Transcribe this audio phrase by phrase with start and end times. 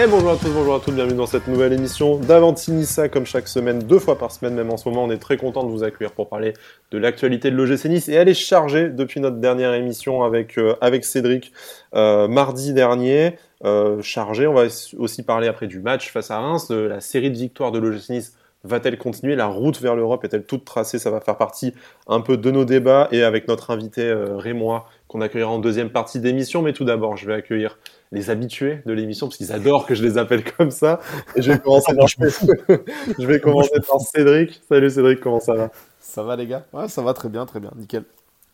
[0.00, 3.48] Et bonjour à tous, bonjour à toutes, bienvenue dans cette nouvelle émission d'Avantinissa, comme chaque
[3.48, 5.82] semaine, deux fois par semaine, même en ce moment, on est très content de vous
[5.82, 6.54] accueillir pour parler
[6.92, 8.08] de l'actualité de l'OGC Nice.
[8.08, 11.52] Et elle est chargée depuis notre dernière émission avec, euh, avec Cédric
[11.96, 13.38] euh, mardi dernier.
[13.64, 14.66] Euh, chargée, on va
[14.98, 18.10] aussi parler après du match face à Reims, de la série de victoires de l'OGC
[18.10, 19.36] Nice Va-t-elle continuer?
[19.36, 20.98] La route vers l'Europe est-elle toute tracée?
[20.98, 21.74] Ça va faire partie
[22.08, 25.90] un peu de nos débats et avec notre invité euh, Rémois qu'on accueillera en deuxième
[25.90, 26.62] partie d'émission.
[26.62, 27.78] Mais tout d'abord, je vais accueillir
[28.12, 31.00] les habitués de l'émission parce qu'ils adorent que je les appelle comme ça.
[31.34, 32.06] Et je vais commencer par,
[33.18, 34.60] je vais commencer par Cédric.
[34.68, 35.70] Salut Cédric, comment ça va?
[36.00, 36.64] Ça va les gars?
[36.72, 38.04] Ouais, ça va très bien, très bien, nickel.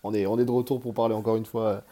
[0.03, 1.83] On est, on est de retour pour parler encore une fois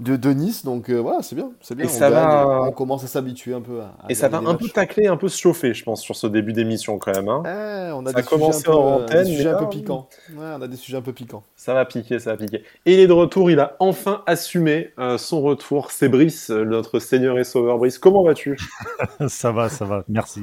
[0.00, 0.64] de, de, Nice.
[0.64, 1.84] Donc euh, voilà, c'est bien, c'est bien.
[1.84, 2.62] Et on, ça va...
[2.62, 3.80] on commence à s'habituer un peu.
[3.80, 6.26] À, et ça va un peu tacler, un peu se chauffer, je pense, sur ce
[6.26, 7.28] début d'émission quand même.
[7.28, 7.42] Hein.
[7.46, 9.50] Eh, on a ça des a commencé sujets un peu, en antenne, des sujets mais
[9.50, 10.08] un peu là, piquants.
[10.36, 11.42] Ouais, on a des sujets un peu piquants.
[11.56, 12.64] Ça va piquer, ça va piquer.
[12.86, 15.90] Et il est de retour, il a enfin assumé euh, son retour.
[15.90, 17.78] C'est Brice, euh, notre seigneur et sauveur.
[17.78, 18.56] Brice, comment vas-tu?
[19.28, 20.42] Ça va, ça va, merci.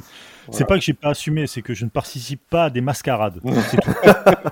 [0.49, 3.39] C'est pas que j'ai pas assumé, c'est que je ne participe pas à des mascarades.
[3.69, 3.91] C'est tout.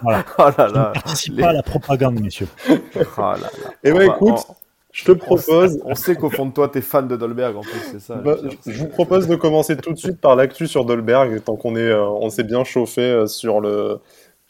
[0.03, 0.23] Voilà.
[0.38, 2.47] Oh là Je ne participe les- pas à la propagande, messieurs.
[2.70, 3.50] Oh là là.
[3.83, 4.55] Eh ben On va- écoute, on-
[4.92, 7.80] je te propose, On sait qu'au fond de toi, t'es fan de Dolberg en plus,
[7.92, 8.16] c'est ça.
[8.16, 11.76] bah, je vous propose de commencer tout de suite par l'actu sur Dolberg, tant qu'on
[11.76, 14.00] est, euh, on s'est bien chauffé euh, sur le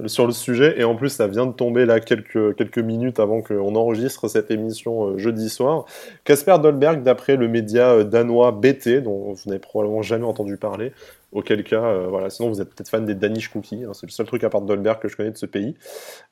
[0.07, 0.79] sur le sujet.
[0.79, 4.51] Et en plus, ça vient de tomber là quelques quelques minutes avant qu'on enregistre cette
[4.51, 5.85] émission euh, jeudi soir.
[6.23, 10.93] Casper Dolberg, d'après le média euh, danois BT, dont vous n'avez probablement jamais entendu parler.
[11.31, 14.11] Auquel cas, euh, voilà, sinon vous êtes peut-être fan des Danish Cookies, hein, c'est le
[14.11, 15.75] seul truc à part Dolberg que je connais de ce pays.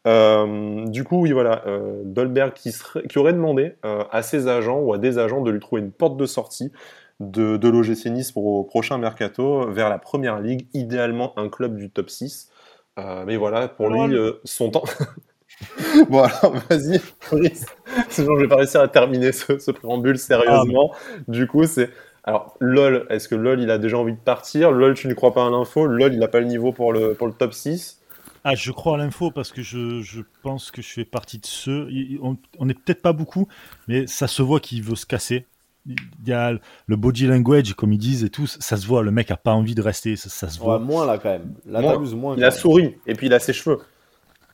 [0.06, 1.64] Du coup, oui, voilà,
[2.04, 2.73] Dolberg qui,
[3.16, 6.26] aurait demandé à ses agents ou à des agents de lui trouver une porte de
[6.26, 6.72] sortie
[7.20, 11.76] de, de l'OGC Nice pour au prochain mercato vers la première ligue, idéalement un club
[11.76, 12.50] du top 6.
[12.98, 14.86] Euh, mais voilà, pour lui, euh, son temps.
[16.09, 17.66] bon, alors vas-y, Brice.
[18.09, 20.94] sinon je vais pas réussir à terminer ce, ce préambule sérieusement.
[21.28, 21.89] Du coup, c'est.
[22.23, 24.72] Alors, LOL, est-ce que LOL il a déjà envie de partir?
[24.72, 27.14] LOL, tu ne crois pas à l'info LOL, il n'a pas le niveau pour le,
[27.14, 28.02] pour le top 6
[28.44, 31.45] Ah, je crois à l'info parce que je, je pense que je fais partie de
[31.45, 31.88] ceux.
[32.22, 33.48] on n'est peut-être pas beaucoup,
[33.88, 35.45] mais ça se voit qu'il veut se casser.
[35.87, 36.52] Il y a
[36.87, 39.03] le body language, comme ils disent et tout, ça se voit.
[39.03, 40.80] Le mec a pas envie de rester, ça, ça se Ouais, voit.
[40.80, 41.53] moins là quand même.
[41.65, 42.36] Là, Moins.
[42.37, 43.80] Il a souri, et puis il a ses cheveux.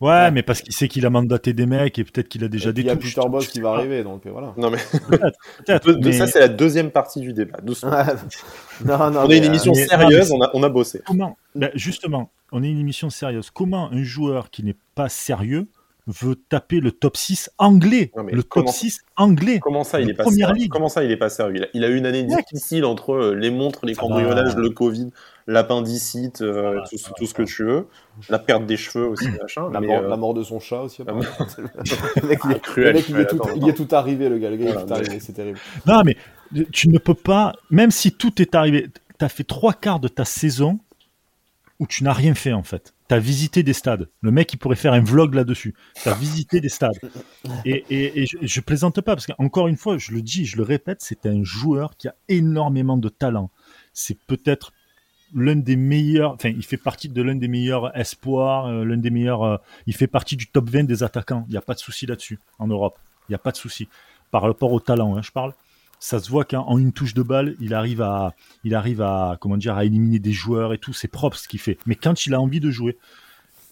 [0.02, 0.32] Ouais, Ouais.
[0.32, 2.74] mais parce qu'il sait qu'il a mandaté des mecs et peut-être qu'il a déjà Et
[2.74, 2.96] des Il y a.
[2.98, 4.54] Peter Boss qui va arriver, donc euh, voilà.
[4.58, 4.78] Non, mais
[5.66, 7.60] Peut-être, ça, c'est la deuxième partie du débat.
[7.64, 7.92] Doucement.
[8.86, 11.02] non, non, on est une euh, émission mais- sérieuse, non, on, a, on a bossé.
[11.06, 13.50] comment Ben, Justement, on est une émission sérieuse.
[13.50, 15.68] Comment un joueur qui n'est pas sérieux
[16.08, 20.10] veut taper le top 6 anglais Non, Le top comment- 6 anglais Comment ça, il
[20.10, 20.72] est pas première sérieux ligue.
[20.72, 21.56] Comment ça, il est pas sérieux?
[21.56, 24.54] Il a, il a eu une année difficile entre euh, les montres, les Ça cambriolages,
[24.56, 24.60] va.
[24.62, 25.12] le Covid,
[25.48, 26.84] l'appendicite, euh, va,
[27.18, 27.48] tout, ce que va.
[27.48, 27.88] tu veux,
[28.30, 29.70] la perte des cheveux aussi, machin.
[29.72, 31.04] La, mais, mort, euh, la mort de son chat aussi.
[31.08, 31.26] le mec,
[32.44, 34.38] il, Ah, est- cruel, le mec, il est tout, attends, il est tout arrivé, le
[34.40, 34.50] gars.
[34.50, 35.60] Le gars, il est Voilà, tout mais- arrivé, c'est terrible.
[35.86, 36.18] Non, mais
[36.74, 38.88] tu ne peux pas, même si tout est arrivé,
[39.20, 40.80] tu as fait trois quarts de ta saison
[41.80, 42.93] où tu n'as rien fait en fait.
[43.10, 44.10] Tu as visité des stades.
[44.22, 45.74] Le mec, il pourrait faire un vlog là-dessus.
[46.02, 47.00] Tu as visité des stades.
[47.66, 51.00] Et je, je plaisante pas parce qu'encore une fois, je le dis, je le répète,
[51.02, 53.52] c'est un joueur qui a énormément de talent.
[53.94, 54.72] C'est peut-être
[55.36, 59.10] l'un des meilleurs, enfin, il fait partie de l'un des meilleurs espoirs, euh, l'un des
[59.10, 61.46] meilleurs, euh, il fait partie du top 20 des attaquants.
[61.48, 62.98] Il n'y a pas de souci là-dessus en Europe.
[63.28, 63.88] Il n'y a pas de souci.
[64.32, 65.54] Par rapport au talent, hein, je parle
[66.04, 69.38] ça se voit qu'en en une touche de balle, il arrive à, il arrive à,
[69.40, 70.92] comment dire, à éliminer des joueurs et tout.
[70.92, 71.78] C'est propre ce qu'il fait.
[71.86, 72.98] Mais quand il a envie de jouer,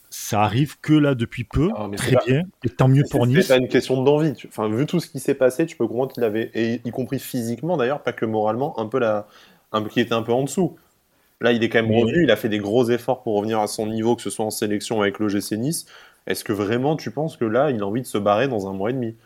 [0.09, 3.25] ça arrive que là depuis peu, Ah, c'est très pas- bien, et tant mieux pour
[3.25, 3.47] C'est Nice.
[3.49, 4.33] pas une question d'envie.
[4.33, 6.91] tu- Enfin, vu tout ce qui s'est passé, tu peux comprendre qu'il avait, et y
[6.91, 9.27] compris physiquement d'ailleurs, pas que moralement, un peu la,
[9.73, 10.77] un, qui était un peu en dessous.
[11.41, 13.67] Là, il est quand même revenu, il a fait des gros efforts pour revenir à
[13.67, 15.85] son niveau, que ce soit en sélection avec l'OGC Nice.
[16.27, 18.73] Est-ce que vraiment tu penses que là, il a envie de se barrer dans un
[18.73, 19.17] mois et demi?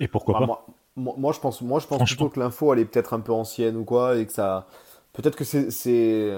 [0.00, 0.46] Et pourquoi pas?
[0.46, 0.66] moi,
[0.98, 3.32] moi, moi, je pense, moi, je pense plutôt que l'info, elle est peut-être un peu
[3.32, 4.66] ancienne ou quoi, et que ça.
[5.14, 6.34] Peut-être que c'est c'est-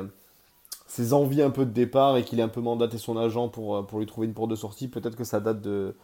[0.87, 3.77] ses envies un peu de départ et qu'il a un peu mandaté son agent pour,
[3.77, 5.95] euh, pour lui trouver une porte de sortie, peut-être que ça date de,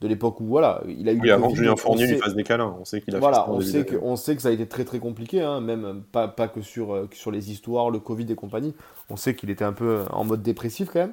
[0.00, 2.34] de l'époque où, voilà, il a eu Oui, avant que Julien Fournier lui sait- fasse
[2.34, 2.74] des câlins.
[2.80, 4.52] On sait qu'il a fait Voilà, en on sait, que, on sait que ça a
[4.52, 7.90] été très très compliqué, hein, même pas, pas que, sur, euh, que sur les histoires,
[7.90, 8.74] le Covid et compagnie.
[9.10, 11.12] On sait qu'il était un peu euh, en mode dépressif quand même.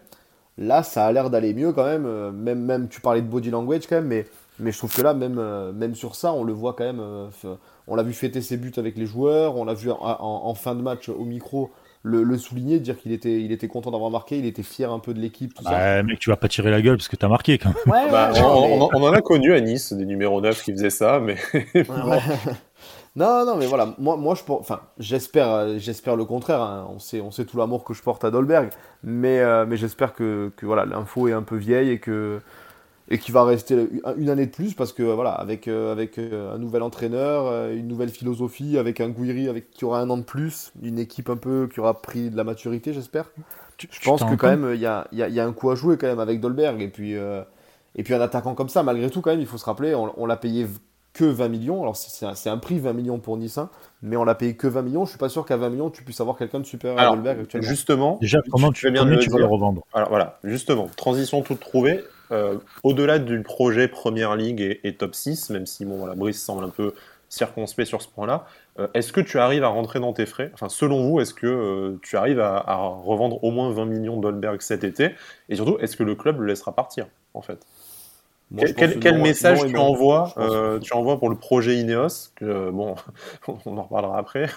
[0.57, 2.31] Là, ça a l'air d'aller mieux quand même.
[2.31, 4.25] Même, même, tu parlais de body language quand même, mais,
[4.59, 6.99] mais je trouve que là, même, euh, même sur ça, on le voit quand même.
[7.01, 7.27] euh,
[7.87, 10.53] on l'a vu fêter ses buts avec les joueurs, on l'a vu en, en- en
[10.55, 11.71] fin de match au micro
[12.03, 14.99] le, le souligner, dire qu'il était, il était content d'avoir marqué, il était fier un
[14.99, 15.71] peu de l'équipe, tout ça.
[15.71, 17.77] Bah, mec, tu vas pas tirer la gueule parce que t'as marqué quand même.
[17.93, 20.39] Ouais, Bah, ouais, on, non, mais- on- on en a connu à Nice, des numéros
[20.39, 21.35] 9 qui faisaient ça, mais
[21.75, 22.19] Ouais.
[23.15, 26.61] Non, non, mais voilà, moi, moi je pense, enfin, j'espère, euh, j'espère le contraire.
[26.61, 26.87] hein.
[26.93, 28.69] On sait, on sait tout l'amour que je porte à Dolberg,
[29.03, 32.39] mais, euh, mais j'espère que, que voilà, l'info est un peu vieille et que
[33.09, 33.87] et qui va rester
[34.17, 37.73] une année de plus parce que voilà, avec, euh, avec euh, un nouvel entraîneur, euh,
[37.73, 41.29] une nouvelle philosophie, avec un Gouiri avec, qui aura un an de plus, une équipe
[41.29, 43.29] un peu qui aura pris de la maturité, j'espère.
[43.77, 45.75] Je pense que quand même, il y a, y, a, y a, un coup à
[45.75, 46.81] jouer quand même avec Dolberg.
[46.81, 49.65] Et puis, et puis un attaquant comme ça, malgré tout, quand même, il faut se
[49.65, 50.65] rappeler, on, l'a payé
[51.13, 51.83] que 20 millions.
[51.83, 53.69] Alors c'est un, un, prix 20 millions pour Nice, hein,
[54.01, 55.05] mais on l'a payé que 20 millions.
[55.05, 57.41] Je suis pas sûr qu'à 20 millions, tu puisses avoir quelqu'un de super à Dolberg
[57.41, 57.67] actuellement.
[57.67, 59.83] Justement, déjà, comment tu, tu, bien tu vas le revendre?
[59.93, 62.03] Alors voilà, justement, transition toute trouvée.
[62.31, 66.63] Euh, au-delà du projet Première Ligue et, top 6, même si bon, voilà, Brice semble
[66.63, 66.93] un peu
[67.29, 68.45] circonspect sur ce point-là,
[68.79, 70.51] euh, est-ce que tu arrives à rentrer dans tes frais?
[70.53, 74.61] Enfin, selon vous, est-ce que euh, tu arrives à, revendre au moins 20 millions d'Olberg
[74.61, 75.11] cet été?
[75.49, 77.65] Et surtout, est-ce que le club le laissera partir, en fait?
[78.55, 82.95] Quel, message tu, envoies, euh, tu envoies pour le projet Ineos que, Bon,
[83.65, 84.49] on en reparlera après.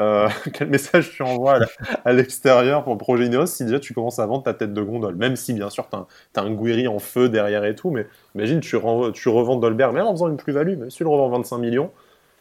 [0.00, 1.60] Euh, quel message tu envoies
[2.04, 4.82] à l'extérieur pour le projet Ineos si déjà tu commences à vendre ta tête de
[4.82, 5.14] gondole?
[5.14, 8.58] Même si, bien sûr, tu as, un Guiri en feu derrière et tout, mais imagine,
[8.58, 8.76] tu,
[9.14, 11.92] tu revends Dolberg, même en faisant une plus-value, mais si tu le revends 25 millions,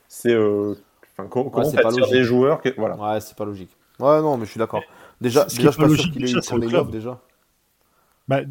[0.07, 0.33] c'est.
[0.33, 0.73] Euh,
[1.29, 2.95] comment ouais, t'attires des joueurs voilà.
[2.95, 3.69] Ouais, c'est pas logique.
[4.00, 4.83] Ouais, non, mais je suis d'accord.
[5.19, 7.19] Déjà, déjà je suis pas sûr qu'il ait une déjà.
[8.27, 8.41] Bah,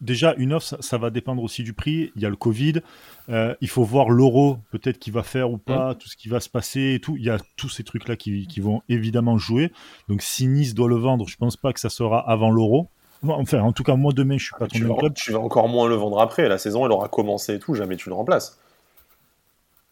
[0.00, 2.12] déjà, une offre, ça, va dépendre aussi du prix.
[2.16, 2.80] Il y a le Covid.
[3.28, 6.40] Euh, il faut voir l'euro, peut-être qu'il va faire ou pas, tout ce qui va
[6.40, 7.16] se passer et tout.
[7.16, 9.72] Il y a tous ces trucs-là qui, vont évidemment jouer.
[10.08, 12.88] Donc, si Nice doit le vendre, je pense pas que ça sera avant l'euro.
[13.28, 15.14] Enfin, en tout cas, moi demain, je suis pas ah, ton club.
[15.14, 16.48] Tu vas encore moins le vendre après.
[16.48, 17.74] La saison, elle aura commencé et tout.
[17.74, 18.58] Jamais tu le remplaces.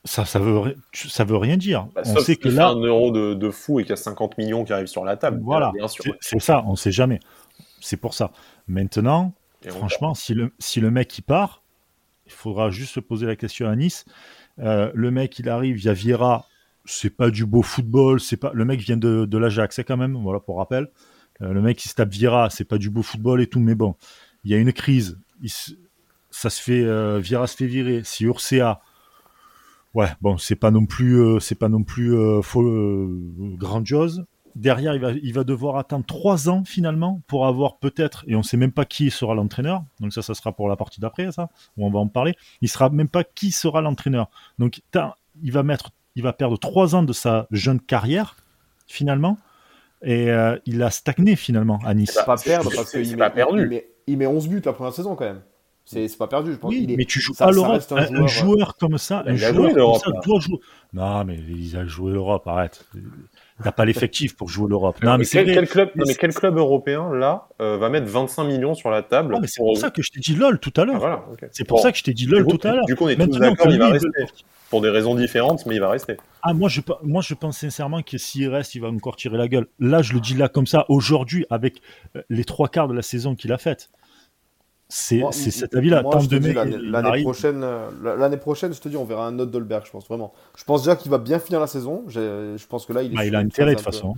[0.05, 1.87] Ça, ça veut, ça veut rien dire.
[1.95, 4.65] Bah, on sait que là, un euro de, fou et qu'il y a 50 millions
[4.65, 5.41] qui arrivent sur la table.
[5.43, 5.73] Voilà,
[6.21, 6.65] c'est ça.
[6.67, 7.21] On sait jamais.
[7.81, 8.33] C'est pour ça.
[8.69, 9.35] Maintenant,
[9.67, 11.63] franchement, si le, si le mec il part,
[12.27, 14.05] il faudra juste se poser la question à Nice.
[14.59, 16.47] Euh, le mec il arrive, il y a Vieira,
[16.85, 19.97] c'est pas du beau football, c'est pas le mec vient de, de l'Ajax, c'est quand
[19.97, 20.89] même, voilà pour rappel.
[21.41, 23.75] Euh, le mec il se tape Vieira, c'est pas du beau football et tout, mais
[23.75, 23.95] bon,
[24.45, 25.19] il y a une crise,
[26.31, 28.03] ça se fait, euh, Vieira se fait virer.
[28.05, 28.81] Si Urcea,
[29.95, 32.15] ouais, bon, c'est pas non plus, c'est pas non plus
[33.57, 34.27] grandiose
[34.59, 38.39] derrière, il va, il va devoir attendre trois ans finalement pour avoir peut-être, et on
[38.39, 39.85] ne sait même pas qui sera l'entraîneur.
[40.01, 42.35] Donc ça, ça sera pour la partie d'après, ça, où on va en parler.
[42.61, 44.29] Il sera même pas qui sera l'entraîneur.
[44.59, 44.81] Donc
[45.43, 48.37] il va mettre, il va perdre trois ans de sa jeune carrière
[48.87, 49.39] finalement,
[50.03, 52.11] et euh, il a stagné finalement à Nice.
[52.13, 53.63] Il va pas perdre parce qu'il met, perdu.
[53.63, 55.43] Il met, il met 11 buts la première saison quand même.
[55.85, 56.71] C'est pas perdu, je pense.
[56.71, 57.83] Oui, mais tu joues à l'Europe.
[57.93, 60.59] Un, joueur, comme ça, un joueur comme ça doit jouer.
[60.93, 62.85] Non, mais il a joué l'Europe, arrête.
[63.63, 65.03] T'as pas l'effectif pour jouer l'Europe.
[65.03, 68.91] Non, mais, quel, club, mais quel club européen là euh, va mettre 25 millions sur
[68.91, 69.77] la table mais c'est pour...
[69.77, 71.05] ça que je t'ai dit lol tout à l'heure.
[71.05, 72.85] Ah, c'est pour ça que je t'ai dit lol tout à l'heure.
[72.87, 74.09] Du coup, on est tous d'accord, il va rester.
[74.71, 76.19] Pour des raisons différentes, mais il va rester.
[76.43, 79.49] Ah, moi je, moi, je pense sincèrement que s'il reste, il va encore tirer la
[79.49, 79.67] gueule.
[79.81, 81.81] Là, je le dis là comme ça, aujourd'hui, avec
[82.17, 83.91] euh, les trois quarts de la saison qu'il a faite.
[84.89, 86.03] C'est cet avis-là.
[86.03, 90.09] L'année prochaine, euh, l'année prochaine, je te dis, on verra un autre Dolberg, je pense
[90.09, 90.33] vraiment.
[90.57, 92.05] Je pense déjà qu'il va bien finir la saison.
[92.09, 94.17] Je pense que là, il, bah, il a intérêt de toute façon.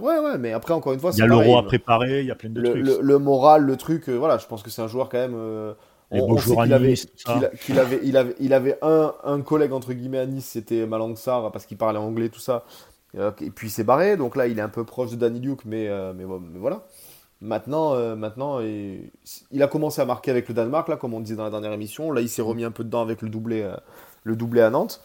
[0.00, 2.30] Ouais, ouais, mais après, encore une fois, il y a l'euro à préparer, il y
[2.30, 3.02] a plein de le, trucs.
[3.02, 5.34] Le, moral, le truc, euh, voilà, je pense que c'est un joueur quand même.
[5.34, 5.74] Euh,
[6.12, 10.18] on, sait qu'il avait, qu'il avait, il avait, il avait un, un, collègue entre guillemets
[10.18, 12.64] à Nice, c'était Malangsar parce qu'il parlait anglais, tout ça.
[13.40, 15.64] Et puis il s'est barré, donc là, il est un peu proche de Danny Duke,
[15.64, 16.84] mais, mais, mais voilà.
[17.40, 21.36] Maintenant, euh, maintenant il a commencé à marquer avec le Danemark, là, comme on disait
[21.36, 22.10] dans la dernière émission.
[22.10, 23.76] Là, il s'est remis un peu dedans avec le doublé, euh,
[24.24, 25.02] le doublé à Nantes.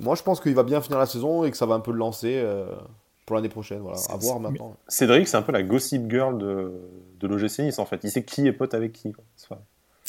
[0.00, 1.92] Moi, je pense qu'il va bien finir la saison et que ça va un peu
[1.92, 2.66] le lancer euh,
[3.24, 3.80] pour l'année prochaine.
[3.80, 4.76] Voilà, à voir maintenant.
[4.88, 6.72] Cédric, c'est un peu la gossip girl de,
[7.20, 8.00] de l'OGC Nice, en fait.
[8.02, 9.12] Il sait qui est pote avec qui.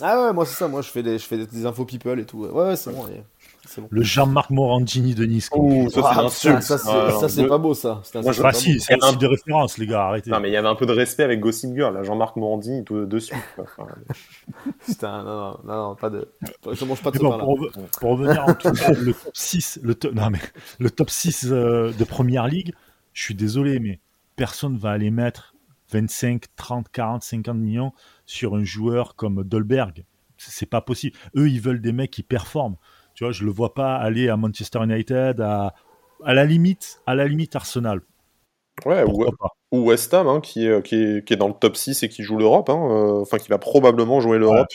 [0.02, 0.68] Ah ouais, moi, c'est ça.
[0.68, 2.40] Moi, je fais des, je fais des, infos people et tout.
[2.40, 3.06] Ouais, ouais c'est bon.
[3.90, 5.50] Le Jean-Marc Morandini de Nice.
[5.90, 8.02] ça, c'est Ça, c'est pas beau, ça.
[8.16, 8.42] Moi, je...
[8.44, 9.14] Ah, si, c'est un...
[9.14, 10.30] de référence, les gars, arrêtez.
[10.30, 12.84] Non, mais il y avait un peu de respect avec Gossip Girl, là, Jean-Marc Morandini
[12.84, 13.36] tout dessus.
[14.86, 16.30] Putain, non, non, non, pas de.
[16.72, 17.70] Je mange pas de bon, pour,
[18.00, 20.14] pour, revenir en tout cas, le top 6, le, top...
[20.14, 20.40] non, mais,
[20.80, 22.74] le top 6 euh, de première ligue,
[23.14, 24.00] je suis désolé, mais
[24.36, 25.56] personne va aller mettre
[25.92, 27.94] 25, 30, 40, 50 millions
[28.26, 30.06] sur un joueur comme Dolberg.
[30.38, 31.18] C'est pas possible.
[31.36, 32.76] Eux, ils veulent des mecs qui performent.
[33.18, 35.74] Tu vois, je le vois pas aller à Manchester United, à,
[36.24, 38.02] à la limite, à la limite Arsenal.
[38.86, 39.26] Ouais, ou,
[39.72, 42.10] ou, West Ham, hein, qui, est, qui, est, qui, est, dans le top 6 et
[42.10, 44.68] qui joue l'Europe, hein, euh, enfin qui va probablement jouer l'Europe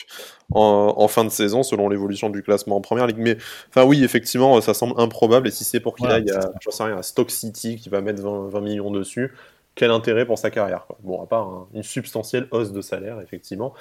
[0.53, 3.19] en, en, fin de saison selon l'évolution du classement en première ligue.
[3.19, 3.37] Mais
[3.69, 5.47] enfin oui, effectivement, ça semble improbable.
[5.47, 8.21] Et si c'est pour qu'il aille à, sais rien, à Stock City qui va mettre
[8.21, 9.31] 20, 20, millions dessus,
[9.73, 10.97] quel intérêt pour sa carrière quoi?
[11.01, 13.73] Bon, à part une substantielle hausse de salaire, effectivement.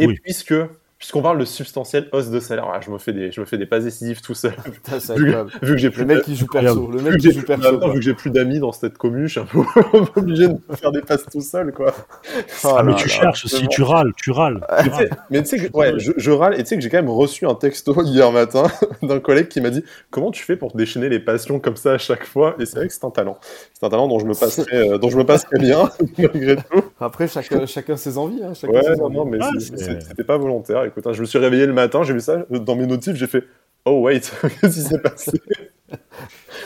[0.00, 0.54] Et puisque
[0.98, 3.56] puisqu'on parle de substantielle hausse de salaire, ah, je me fais des, je me fais
[3.56, 4.52] des pas décisives tout seul.
[4.64, 6.90] Putain, vu, que j'ai plus Le mec qui joue perso.
[6.90, 7.78] Le vu mec que qui j'ai joue plus- perso.
[7.88, 9.60] vu que j'ai plus d'amis dans cette commune, je suis un peu
[10.16, 11.94] obligé de me faire des passes tout seul, quoi.
[12.64, 13.14] Oh Ah, mais là tu là.
[13.14, 14.60] cherches aussi, tu râles, tu râles.
[14.82, 15.18] tu Mais tu sais- râles.
[15.30, 17.08] Mais tu sais que ouais, je, je râle et tu sais que j'ai quand même
[17.10, 18.64] reçu un texto hier matin
[19.02, 21.98] d'un collègue qui m'a dit comment tu fais pour déchaîner les passions comme ça à
[21.98, 22.56] chaque fois?
[22.58, 23.38] Et c'est vrai que c'est un talent.
[23.72, 26.82] C'est un talent dont je me passerai, euh, dont je me passerai bien malgré tout.
[27.00, 28.42] Après, chacun, chacun ses envies.
[28.42, 29.16] Hein, chacun Ouais, ses non, envies.
[29.16, 30.87] non, mais Ah, c'était pas volontaire.
[30.88, 33.26] Écoute, hein, je me suis réveillé le matin, j'ai vu ça dans mes notifs, j'ai
[33.26, 33.44] fait
[33.84, 34.20] oh wait,
[34.60, 35.40] qu'est-ce qui s'est passé?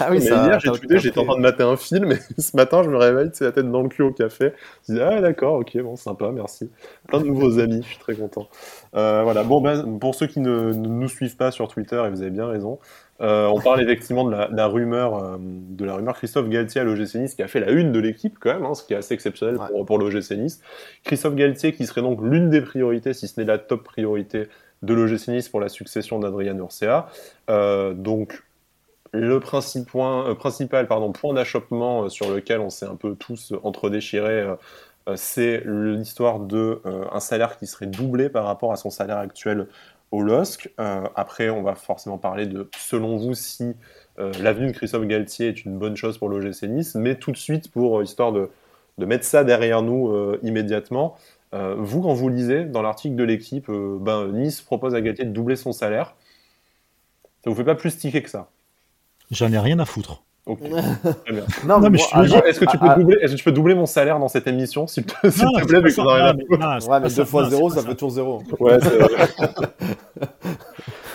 [0.01, 0.37] Ah oui, Mais ça.
[0.45, 2.91] hier, j'ai t'as- tweeté, j'étais en train de mater un film, et ce matin, je
[2.91, 4.53] me réveille, c'est la tête dans le cul au café.
[4.89, 6.71] Je dis, ah d'accord, ok, bon, sympa, merci.
[7.07, 8.49] Plein de nouveaux amis, je suis très content.
[8.97, 12.11] Euh, voilà, bon, ben, pour ceux qui ne, ne nous suivent pas sur Twitter, et
[12.11, 12.79] vous avez bien raison,
[13.21, 16.81] euh, on parle effectivement de la, de la rumeur, euh, de la rumeur Christophe Galtier
[16.81, 18.95] à l'OGC Nice, qui a fait la une de l'équipe quand même, hein, ce qui
[18.95, 19.69] est assez exceptionnel Ouais.
[19.69, 20.61] pour, pour l'OGC Nice.
[21.05, 24.49] Christophe Galtier, qui serait donc l'une des priorités, si ce n'est la top priorité
[24.83, 27.07] de l'OGC Nice pour la succession d'Adrien Urcea.
[27.51, 28.43] Euh, donc,
[29.13, 34.47] le principe- point, principal pardon, point d'achoppement sur lequel on s'est un peu tous entre-déchirés,
[35.17, 39.67] c'est l'histoire de euh, un salaire qui serait doublé par rapport à son salaire actuel
[40.13, 40.23] au.
[40.29, 43.75] Euh, après, on va forcément parler de, selon vous, si
[44.19, 47.37] euh, l'avenue de Christophe Galtier est une bonne chose pour l'OGC Nice, mais tout de
[47.37, 48.51] suite, pour euh, histoire de,
[48.99, 51.17] de mettre ça derrière nous immédiatement,
[51.53, 55.57] vous, quand vous lisez dans l'article de l'équipe, ben, Nice propose à Galtier de doubler
[55.57, 56.15] son salaire,
[57.45, 58.49] ça vous fait pas plus tiquer que ça?
[59.31, 60.23] J'en ai rien à foutre.
[60.45, 60.59] Ok,
[61.25, 61.45] très bien.
[61.67, 62.47] Non, Non, mais moi, je ah.
[62.49, 64.49] Est-ce que, tu peux ah, doubler, est-ce que tu peux doubler mon salaire dans cette
[64.49, 67.23] émission, s'il te, s'il Non, te plaît, vu qu'on à Ouais, mais ça.
[67.23, 68.43] 2 fois Non, c'est 0, pas ça fait toujours 0.
[68.59, 68.99] Ouais, c'est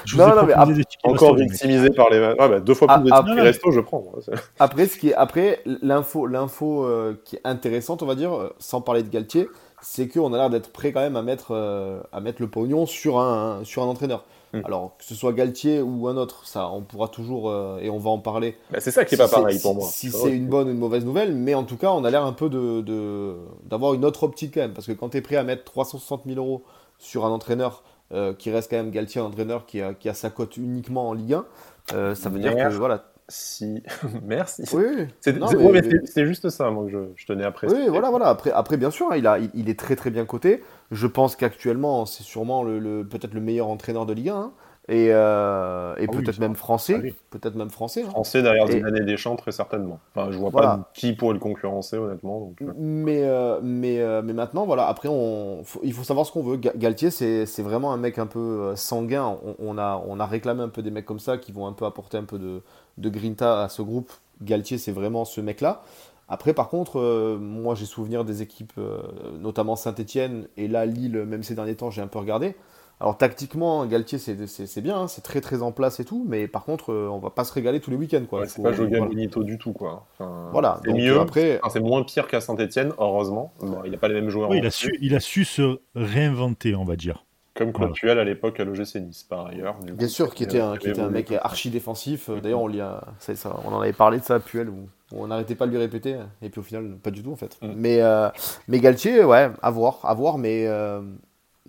[0.05, 2.19] Je vous Non, ai non, mais ap- tickets encore victimisé par les.
[2.19, 4.01] Ouais, bah, deux fois Ah, plus de ah, tickets non, resto, je prends.
[4.01, 4.13] moi.
[4.59, 8.55] Après, ce qui est, après l'info, l'info euh, qui est intéressante, on va dire, euh,
[8.59, 9.49] sans parler de Galtier,
[9.81, 12.85] c'est qu'on a l'air d'être prêt quand même à mettre, euh, à mettre le pognon
[12.85, 14.23] sur un, sur un entraîneur.
[14.53, 14.61] Mm.
[14.65, 17.97] Alors, que ce soit Galtier ou un autre, ça, on pourra toujours, euh, et on
[17.97, 18.57] va en parler.
[18.71, 19.87] Bah, c'est ça qui est pas Si c'est- pareil pour moi.
[19.91, 22.23] Si c'est une bonne ou une mauvaise nouvelle, mais en tout cas, on a l'air
[22.25, 23.35] un peu de, de-
[23.65, 24.73] d'avoir une autre optique quand même.
[24.73, 26.63] Parce que quand tu es prêt à mettre 360 000 euros
[26.97, 30.13] sur un entraîneur euh, qui reste quand même Galtier, un entraîneur qui a, qui a
[30.13, 31.45] sa cote uniquement en Ligue 1,
[31.93, 33.03] euh, ça veut dire que voilà.
[33.29, 33.83] Si.
[34.23, 34.63] Merci.
[34.73, 35.07] Oui.
[35.21, 37.81] C'est mais- ouais, juste ça, moi, que je, je tenais à préciser.
[37.83, 38.27] Oui, voilà, voilà.
[38.27, 40.63] Après, après bien sûr, hein, il, a, il, il est très très bien coté.
[40.91, 44.35] Je pense qu'actuellement, c'est sûrement le, le- peut-être le meilleur entraîneur de Ligue 1.
[44.35, 44.51] hein.
[44.89, 46.93] Et, euh, et Ah peut-être même français.
[46.97, 47.13] ah oui.
[47.29, 48.03] Peut-être même français.
[48.07, 48.09] hein.
[48.09, 49.99] Français derrière Et- Zidane et Deschamps, très certainement.
[50.15, 50.67] Enfin, je vois Voilà.
[50.77, 52.39] pas qui pourrait le concurrencer, honnêtement.
[52.39, 52.71] Donc, euh.
[52.77, 56.41] Mais, euh, mais, euh, mais maintenant, voilà, après, on, faut- il faut savoir ce qu'on
[56.43, 56.55] veut.
[56.55, 59.37] Ga- Galtier, c'est vraiment un mec un peu sanguin.
[59.45, 61.73] On, on a, on a réclamé un peu des mecs comme ça qui vont un
[61.73, 62.61] peu apporter un peu de,
[62.97, 64.11] de grinta à ce groupe.
[64.41, 65.81] Galtier, c'est vraiment ce mec-là.
[66.29, 68.99] Après, par contre, euh, moi, j'ai souvenir des équipes, euh,
[69.39, 72.55] notamment Saint-Etienne et là, Lille, même ces derniers temps, j'ai un peu regardé.
[72.99, 76.25] Alors, tactiquement, Galtier, c'est c'est- c'est bien, hein, c'est très très en place et tout,
[76.27, 78.23] mais par contre, euh, on va pas se régaler tous les week-ends.
[78.27, 78.39] quoi.
[78.41, 79.05] Ouais, c'est Faut- pas Joga voilà.
[79.13, 80.07] Bonito du tout, quoi.
[80.13, 81.19] Enfin, Voilà, c'est donc, mieux.
[81.19, 83.53] après- Enfin, c'est moins pire qu'à Saint-Etienne, heureusement.
[83.61, 84.53] Bon, il n'a pas les mêmes joueurs.
[84.55, 87.23] Il a su, il a su se réinventer, on va dire.
[87.57, 87.93] Comme Claude Voilà.
[87.93, 89.79] Puel à l'époque à l'OGC Nice, par ailleurs.
[89.79, 92.29] Du Bien coup, sûr, qui était un, qui était un mec archi défensif.
[92.29, 94.69] Euh, D'ailleurs, on, lui a- c'est ça, on en avait parlé de ça à Puel,
[94.69, 97.35] où on n'arrêtait pas de lui répéter, et puis au final, pas du tout en
[97.35, 97.57] fait.
[97.61, 97.73] Mm.
[97.75, 98.29] Mais, euh,
[98.67, 101.01] mais Galtier, ouais, à voir, à voir, mais euh,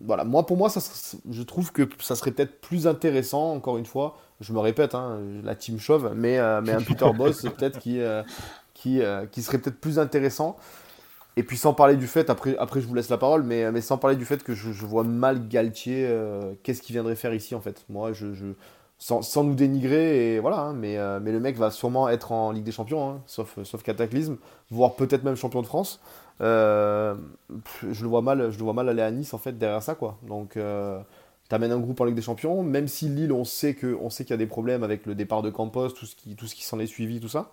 [0.04, 0.80] voilà, moi pour moi, ça,
[1.30, 5.18] je trouve que ça serait peut-être plus intéressant, encore une fois, je me répète, hein,
[5.42, 8.22] la team chauve, mais, euh, mais un Peter Boss, peut-être qui, euh,
[8.74, 10.56] qui, euh, qui serait peut-être plus intéressant.
[11.38, 13.80] Et puis sans parler du fait, après, après je vous laisse la parole, mais, mais
[13.80, 17.54] sans parler du fait que je, vois mal Galtier, euh, qu'est-ce qu'il viendrait faire ici
[17.54, 17.84] en fait.
[17.88, 18.26] Moi, je,
[18.98, 22.32] sans, sans nous dénigrer, et voilà, hein, mais, euh, mais le mec va sûrement être
[22.32, 24.38] en Ligue des Champions, hein, sauf, sauf cataclysme,
[24.72, 26.00] voire peut-être même champion de France.
[26.40, 27.14] Euh,
[27.88, 29.94] je, le vois mal, je le vois mal aller à Nice en fait derrière ça
[29.94, 30.18] quoi.
[30.26, 30.58] Donc
[31.48, 34.24] t'amènes un groupe en Ligue des Champions, même si Lille on sait que on sait
[34.24, 36.56] qu'il y a des problèmes avec le départ de Campos, tout ce qui, tout ce
[36.56, 37.52] qui s'en est suivi, tout ça.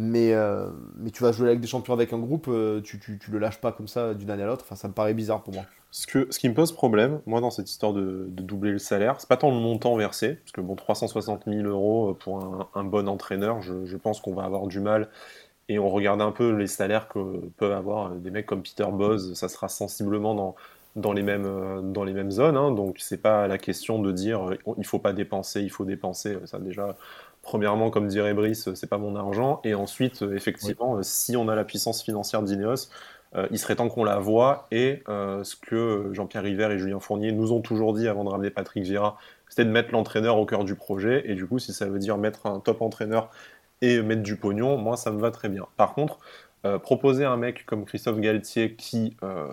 [0.00, 3.00] Mais, euh, mais tu vas jouer la Ligue des Champions avec un groupe, euh, tu,
[3.00, 4.64] tu, le lâches pas comme ça d'une année à l'autre.
[4.64, 5.64] Enfin, ça me paraît bizarre pour moi.
[5.90, 8.78] Ce, que, ce qui me pose problème, moi, dans cette histoire de, de doubler le
[8.78, 12.84] salaire, c'est pas tant le montant versé, parce que bon, 360 000 euros pour un,
[12.84, 15.08] bon entraîneur, je, je pense qu'on va avoir du mal.
[15.68, 19.34] Et on regarde un peu les salaires que peuvent avoir des mecs comme Peter Boz,
[19.34, 20.54] ça sera sensiblement dans,
[20.94, 22.56] dans, les, mêmes, euh, dans les mêmes zones.
[22.56, 22.70] hein.
[22.70, 26.38] donc, c'est pas la question de dire euh, il faut pas dépenser, il faut dépenser.
[26.44, 26.96] Ça, déjà,
[27.48, 29.62] premièrement, comme dirait Brice, c'est pas mon argent.
[29.64, 32.90] Et ensuite, euh, effectivement, euh, si on a la puissance financière d'Ineos,
[33.34, 37.00] euh, il serait temps qu'on la voie et euh, ce que Jean-Pierre River et Julien
[37.00, 39.16] Fournier nous ont toujours dit avant de ramener Patrick Vieira,
[39.48, 42.18] c'était de mettre l'entraîneur au cœur du projet et du coup si ça veut dire
[42.18, 43.30] mettre un top entraîneur
[43.80, 45.66] et mettre du pognon, moi ça me va très bien.
[45.76, 46.18] Par contre,
[46.64, 49.46] Euh, proposer un mec comme Christophe Galtier qui euh,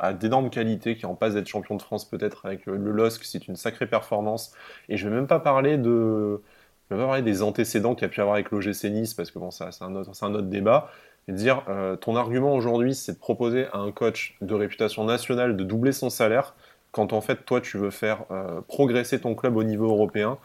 [0.00, 3.22] a d'énormes qualités, qui est en passe d'être champion de France peut-être avec le LOSC,
[3.24, 4.52] c'est une sacrée performance.
[4.88, 6.42] Et je vais même pas parler de,
[6.88, 9.38] je vais pas parler des antécédents qu'il a pu avoir avec l'OGC Nice parce que
[9.38, 10.90] bon, c'est un autre, débat.
[11.28, 15.56] Et dire, euh, ton argument aujourd'hui, c'est de proposer à un coach de réputation nationale
[15.56, 16.54] de doubler son salaire
[16.90, 18.24] quand en fait toi tu veux faire
[18.66, 20.38] progresser ton club au niveau européen.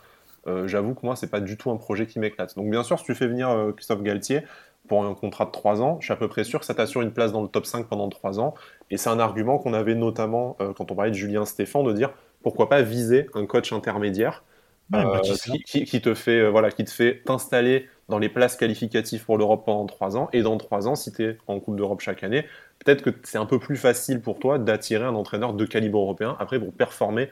[0.65, 2.55] j'avoue que moi c'est pas du tout un projet qui m'éclate.
[2.57, 4.43] Donc bien sûr, si tu fais venir Christophe Galtier,
[4.87, 7.01] pour un contrat de 3 ans, je suis à peu près sûr que ça t'assure
[7.01, 8.53] une place dans le top 5 pendant 3 ans.
[8.89, 11.93] Et c'est un argument qu'on avait notamment euh, quand on parlait de Julien Stéphan, de
[11.93, 14.43] dire pourquoi pas viser un coach intermédiaire
[14.93, 15.19] euh,
[15.65, 19.65] qui, te fait euh, voilà, qui te fait t'installer dans les places qualificatives pour l'Europe
[19.65, 20.29] pendant 3 ans.
[20.33, 22.45] Et dans 3 ans, si tu es en Coupe d'Europe chaque année,
[22.83, 26.35] peut-être que c'est un peu plus facile pour toi d'attirer un entraîneur de calibre européen
[26.39, 27.29] après pour performer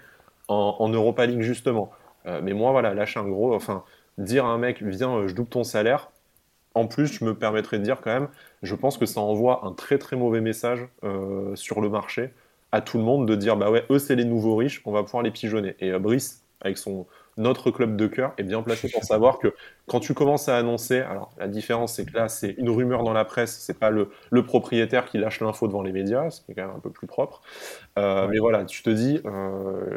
[0.48, 1.92] en, en Europa League justement.
[2.26, 3.84] mais moi, voilà, lâcher un gros, enfin,
[4.18, 6.12] dire à un mec, viens, je double ton salaire,
[6.74, 8.30] en plus, je me permettrais de dire quand même,
[8.64, 12.32] je pense que ça envoie un très très mauvais message euh, sur le marché
[12.72, 15.04] à tout le monde de dire bah ouais, eux c'est les nouveaux riches, on va
[15.04, 15.76] pouvoir les pigeonner.
[15.80, 17.06] Et euh, Brice, avec son
[17.38, 19.54] notre club de cœur, est bien placé pour savoir que
[19.88, 23.14] quand tu commences à annoncer, alors la différence c'est que là c'est une rumeur dans
[23.14, 26.52] la presse, c'est pas le, le, propriétaire qui lâche l'info devant les médias, ce qui
[26.52, 27.42] est quand même un peu plus propre.
[27.98, 29.22] Euh, mais voilà, tu te dis,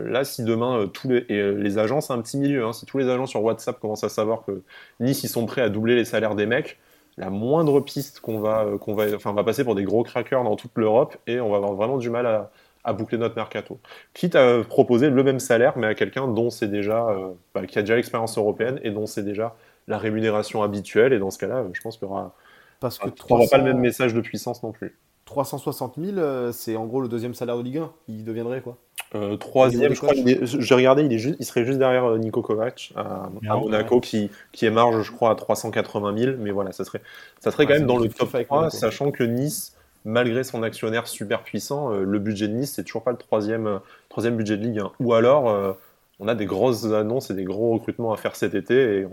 [0.05, 2.99] là si demain tous les, et les agents c'est un petit milieu, hein, si tous
[2.99, 4.63] les agents sur WhatsApp commencent à savoir que
[5.01, 6.79] Nice ils sont prêts à doubler les salaires des mecs,
[7.17, 10.43] la moindre piste qu'on va, qu'on va, enfin, on va passer pour des gros crackers
[10.43, 12.51] dans toute l'Europe et on va avoir vraiment du mal à,
[12.85, 13.81] à boucler notre mercato.
[14.13, 17.79] Quitte à proposer le même salaire, mais à quelqu'un dont c'est déjà, euh, bah, qui
[17.79, 19.57] a déjà l'expérience européenne et dont c'est déjà
[19.89, 21.13] la rémunération habituelle.
[21.13, 22.35] Et dans ce cas-là, je pense qu'il y aura.
[22.81, 23.51] Parce que 300...
[23.51, 24.99] pas le même message de puissance non plus.
[25.25, 27.93] 360 000, euh, c'est en gros le deuxième salaire de Ligue 1.
[28.09, 28.77] Il deviendrait quoi?
[29.15, 30.13] Euh, Troisième, je crois.
[30.15, 34.67] J'ai regardé, il, est juste, il serait juste derrière Nico Kovac à, Monaco, qui, qui
[34.67, 36.37] émarge, je crois, à 380 000.
[36.39, 37.01] Mais voilà, ça serait,
[37.41, 41.43] ça serait quand même dans le top 3, sachant que Nice malgré son actionnaire super
[41.43, 44.63] puissant, euh, le budget de Nice, c'est toujours pas le troisième, euh, troisième budget de
[44.63, 44.93] Ligue 1.
[45.01, 45.73] Ou alors, euh,
[46.21, 49.07] on a des grosses annonces et des gros recrutements à faire cet été, et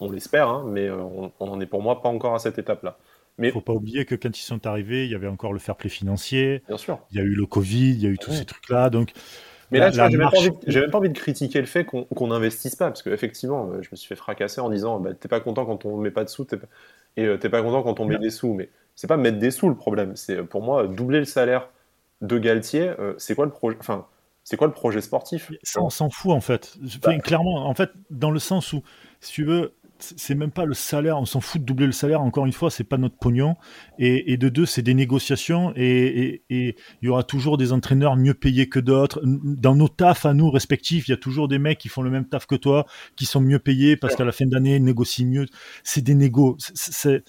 [0.00, 2.98] on, l'espère, hein, mais on n'en est pour moi pas encore à cette étape-là.
[3.38, 5.58] Il ne faut pas oublier que quand ils sont arrivés, il y avait encore le
[5.58, 6.62] fair play financier.
[6.68, 6.98] Bien sûr.
[7.10, 8.90] Il y a eu le Covid, il y a eu tous ces trucs-là.
[8.90, 9.12] Donc,
[9.70, 10.28] mais là, j'ai même,
[10.66, 14.08] même, pas envie de critiquer le fait qu'on n'investisse pas, parce qu'effectivement, je me suis
[14.08, 16.46] fait fracasser en disant bah, T'es pas content quand on met pas de sous,
[17.16, 18.52] et t'es pas content quand on met des sous.
[18.52, 18.68] Mais
[19.00, 20.14] c'est pas mettre des sous le problème.
[20.14, 21.70] C'est pour moi doubler le salaire
[22.20, 22.92] de Galtier.
[22.98, 24.06] Euh, c'est quoi le projet Enfin,
[24.44, 25.50] c'est quoi le projet sportif?
[25.62, 26.76] Ça, on s'en fout en fait.
[27.02, 27.18] Bah.
[27.18, 28.82] clairement, en fait, dans le sens où,
[29.20, 32.20] si tu veux, c'est même pas le salaire, on s'en fout de doubler le salaire,
[32.20, 33.56] encore une fois, c'est pas notre pognon.
[33.98, 38.68] Et, de deux, c'est des négociations et il y aura toujours des entraîneurs mieux payés
[38.68, 39.22] que d'autres.
[39.24, 42.10] Dans nos tafs à nous respectifs, il y a toujours des mecs qui font le
[42.10, 42.84] même taf que toi,
[43.16, 45.46] qui sont mieux payés parce qu'à la fin d'année, ils négocient mieux.
[45.84, 46.56] C'est des négos.
[46.58, 47.24] C'est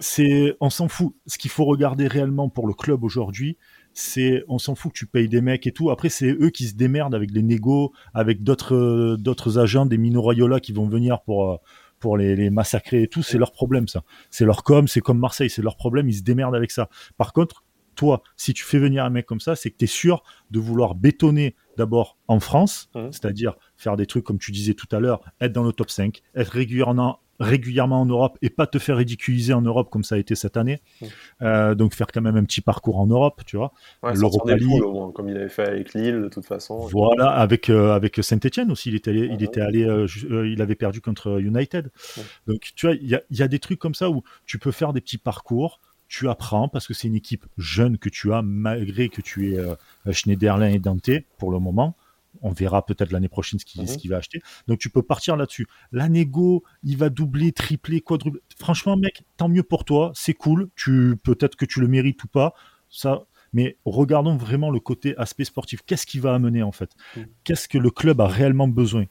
[0.00, 1.14] c'est, on s'en fout.
[1.26, 3.58] Ce qu'il faut regarder réellement pour le club aujourd'hui,
[3.92, 5.90] c'est, on s'en fout que tu payes des mecs et tout.
[5.90, 10.60] Après, c'est eux qui se démerdent avec les négos, avec d'autres, d'autres agents, des Minoraiola
[10.60, 11.56] qui vont venir pour, euh,
[12.00, 13.22] pour les, les massacrer et tout.
[13.22, 14.02] C'est leur problème, ça.
[14.30, 16.08] C'est leur com, c'est comme Marseille, c'est leur problème.
[16.08, 16.88] Ils se démerdent avec ça.
[17.18, 17.62] Par contre,
[17.94, 20.58] toi, si tu fais venir un mec comme ça, c'est que tu es sûr de
[20.58, 23.12] vouloir bétonner d'abord en France, mmh.
[23.12, 26.22] c'est-à-dire faire des trucs comme tu disais tout à l'heure, être dans le top 5,
[26.34, 30.18] être régulièrement régulièrement en Europe et pas te faire ridiculiser en Europe comme ça a
[30.18, 30.80] été cette année.
[31.00, 31.06] Mmh.
[31.42, 33.72] Euh, donc faire quand même un petit parcours en Europe, tu vois.
[34.02, 34.82] Ouais, L'Europa League,
[35.14, 36.78] comme il avait fait avec Lille de toute façon.
[36.86, 40.06] Voilà, avec euh, avec Saint-Étienne aussi, il était allé, il était allé, euh,
[40.48, 41.86] il avait perdu contre United.
[41.86, 42.20] Mmh.
[42.46, 44.72] Donc tu vois, il y a, y a des trucs comme ça où tu peux
[44.72, 45.80] faire des petits parcours.
[46.16, 50.12] Tu apprends parce que c'est une équipe jeune que tu as, malgré que tu es
[50.12, 51.96] Schneiderlin et Dante pour le moment
[52.42, 54.10] on verra peut-être l'année prochaine ce qu'il mhm.
[54.10, 54.42] va acheter.
[54.68, 55.66] Donc tu peux partir là-dessus.
[55.92, 58.40] La négo, il va doubler, tripler, quadrupler.
[58.56, 60.68] Franchement, mec, tant mieux pour toi, c'est cool.
[60.76, 62.54] Tu peut-être que tu le mérites ou pas.
[62.90, 65.80] Ça, mais regardons vraiment le côté aspect sportif.
[65.86, 66.90] Qu'est-ce qui va amener en fait?
[67.16, 67.26] Mhm.
[67.44, 69.06] Qu'est-ce que le club a réellement besoin?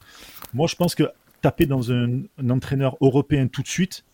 [0.54, 1.04] Moi, je pense que
[1.42, 4.06] taper dans un, entraîneur européen tout de suite,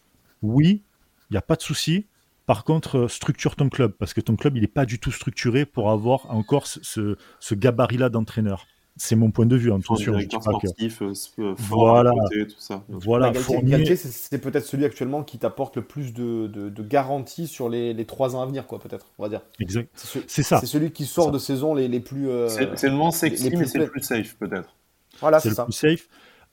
[0.42, 0.82] oui,
[1.30, 2.06] il n'y a pas de souci.
[2.50, 5.12] Par contre, euh, structure ton club, parce que ton club, il n'est pas du tout
[5.12, 8.66] structuré pour avoir encore ce, ce gabarit-là d'entraîneur.
[8.98, 10.20] C'est mon point de vue, hein, sûr.
[10.20, 12.12] sportif, euh, euh, voilà.
[12.32, 12.84] tout ça.
[12.90, 13.32] Voilà.
[13.62, 18.06] Galtier, c'est peut-être celui actuellement qui t'apporte le plus de, de, garanties sur les, les,
[18.06, 19.42] trois ans à venir, quoi, peut-être, on va dire.
[19.60, 19.88] Exact.
[20.26, 20.60] C'est ça.
[20.60, 22.30] C'est celui qui sort de saison les, les plus.
[22.30, 24.76] Euh, c'est le moins sexy, mais c'est le plus safe, peut-être.
[25.20, 26.08] Voilà, c'est le plus safe.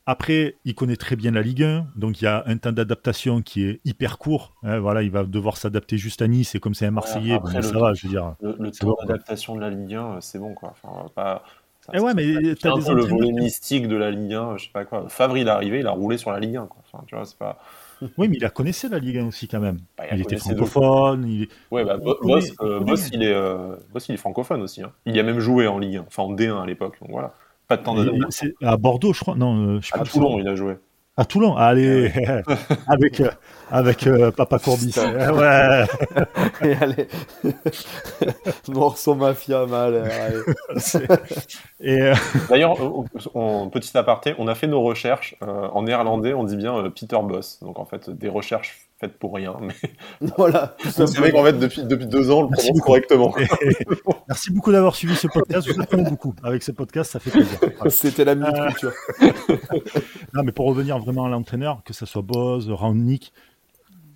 [0.07, 3.42] Après, il connaît très bien la Ligue 1, donc il y a un temps d'adaptation
[3.42, 4.55] qui est hyper court.
[4.62, 7.79] Hein, voilà, il va devoir s'adapter juste à Nice, et comme c'est un Marseillais, ça
[7.79, 8.37] va, je veux dire.
[8.40, 10.75] Le, temps d'adaptation de la Ligue 1, c'est bon, quoi.
[10.81, 11.42] Enfin, pas
[11.92, 14.71] et eh ouais, mais t'as des le volet mystique de la Ligue 1, je sais
[14.73, 15.09] pas quoi.
[15.09, 16.83] Favre, il est arrivé, il a roulé sur la Ligue 1, quoi.
[16.85, 17.59] Enfin, tu vois, c'est pas.
[18.19, 19.79] Oui, mais il a connaissé la Ligue 1 aussi quand même.
[19.97, 21.25] Bah, il, était de- francophone.
[21.27, 22.81] il Ouais, bah, Boss, oui, euh.
[22.81, 24.83] Boss, il est, euh, Boss, il est francophone aussi.
[24.83, 24.92] hein.
[25.07, 26.97] Il y a même joué en Ligue 1, enfin en D1 à l'époque.
[27.01, 27.33] Donc voilà.
[27.68, 27.96] Pas de temps
[28.31, 29.35] c'est à Bordeaux, je crois.
[29.35, 30.11] Non, euh, je sais À plus.
[30.11, 30.76] Toulon, il a joué.
[31.18, 31.57] À Toulon.
[31.57, 32.12] Allez,
[32.87, 33.31] avec euh,
[33.70, 34.94] avec euh, Papa Courbis.
[35.07, 35.85] Ouais.
[36.62, 37.09] Et allez,
[38.68, 40.02] morceau mafia mal.
[41.81, 42.14] Et euh,
[42.50, 42.76] D'ailleurs,
[43.35, 45.37] en petit aparté, on a fait nos recherches.
[45.40, 47.61] en néerlandais, on dit bien Peter Boss.
[47.62, 49.56] Donc en fait, des recherches faites pour rien.
[49.61, 49.74] Mais
[50.38, 51.30] Voilà, vrai simplement.
[51.30, 52.87] qu'en fait, depuis, depuis deux ans, on le Merci prononce beaucoup.
[52.87, 53.38] correctement.
[53.38, 53.87] et-
[54.28, 55.66] merci beaucoup d'avoir suivi ce podcast.
[55.68, 56.35] Je vous beaucoup.
[56.42, 57.59] Avec ce podcast, ça fait plaisir.
[57.76, 57.90] Voilà.
[57.90, 58.92] C'était la minute Euh, culture.
[60.35, 63.32] Non, mais pour revenir vraiment à l'entraîneur, que ce soit Boz, Rangnick,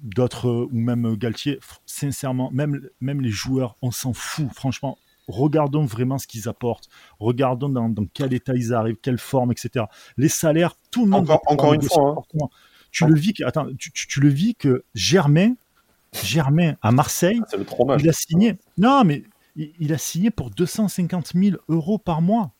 [0.02, 4.46] d'autres, euh, ou même euh, Galtier, sincèrement, même, même les joueurs, on s'en fout.
[4.54, 4.96] Franchement,
[5.28, 6.88] regardons vraiment ce qu'ils apportent.
[7.18, 9.84] Regardons dans, dans quel état ils arrivent, quelle forme, etc.
[10.16, 11.30] Les salaires, tout le monde.
[11.30, 12.46] Encore- encore une fois, hein.
[12.90, 15.55] Tu le vis que, attends, tu, tu- tu le vis que Germain,
[16.24, 18.03] Germain à Marseille, le fromage.
[18.03, 18.57] il a signé.
[18.79, 19.22] Non, mais
[19.57, 22.53] il, il a signé pour 250 000 euros par mois.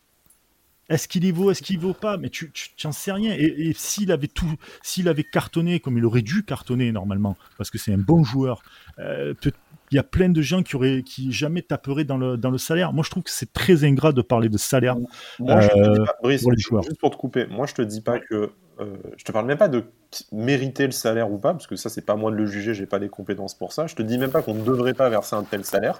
[0.88, 2.16] Est-ce qu'il y vaut, est-ce qu'il y vaut pas?
[2.16, 3.33] Mais tu, tu, tu en sais rien.
[3.37, 7.71] Et, et s'il avait tout, s'il avait cartonné comme il aurait dû cartonner normalement, parce
[7.71, 8.62] que c'est un bon joueur,
[8.99, 9.53] euh, peut-
[9.90, 12.59] il y a plein de gens qui auraient, qui jamais taperaient dans le dans le
[12.59, 12.92] salaire.
[12.92, 14.96] Moi, je trouve que c'est très ingrat de parler de salaire.
[15.38, 16.83] Moi, je te Euh, dis pas, Brice, pour les joueurs.
[16.83, 18.50] juste pour te couper, moi je te dis pas que.
[18.81, 19.85] euh, je te parle même pas de
[20.33, 22.87] mériter le salaire ou pas, parce que ça, c'est pas moi de le juger, j'ai
[22.87, 23.87] pas les compétences pour ça.
[23.87, 25.98] Je te dis même pas qu'on ne devrait pas verser un tel salaire.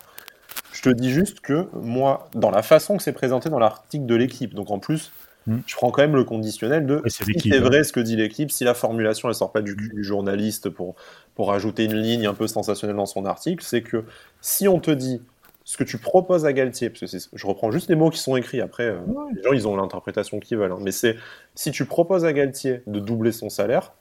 [0.73, 4.15] Je te dis juste que moi, dans la façon que c'est présenté dans l'article de
[4.15, 5.13] l'équipe, donc en plus,
[5.47, 5.61] Hmm.
[5.67, 7.61] je prends quand même le conditionnel de si c'est hein.
[7.63, 10.69] vrai ce que dit l'équipe, si la formulation elle sort pas du cul du journaliste
[10.69, 10.97] pour,
[11.41, 14.05] pour ajouter une ligne un peu sensationnelle dans son article, c'est que
[14.43, 15.23] si on te dit
[15.65, 18.37] ce que tu proposes à Galtier, parce que je reprends juste les mots qui sont
[18.37, 18.99] écrits, après euh,
[19.35, 21.17] les gens ils ont l'interprétation qu'ils veulent, hein, mais c'est
[21.55, 23.95] si tu proposes à Galtier de doubler son salaire,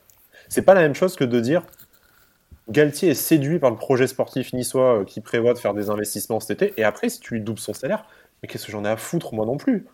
[0.49, 1.63] c'est pas la même chose que de dire
[2.67, 6.41] Galtier est séduit par le projet sportif niçois euh, qui prévoit de faire des investissements
[6.41, 8.03] cet été, et après si tu lui doubles son salaire,
[8.43, 9.85] mais qu'est-ce que j'en ai à foutre moi non plus?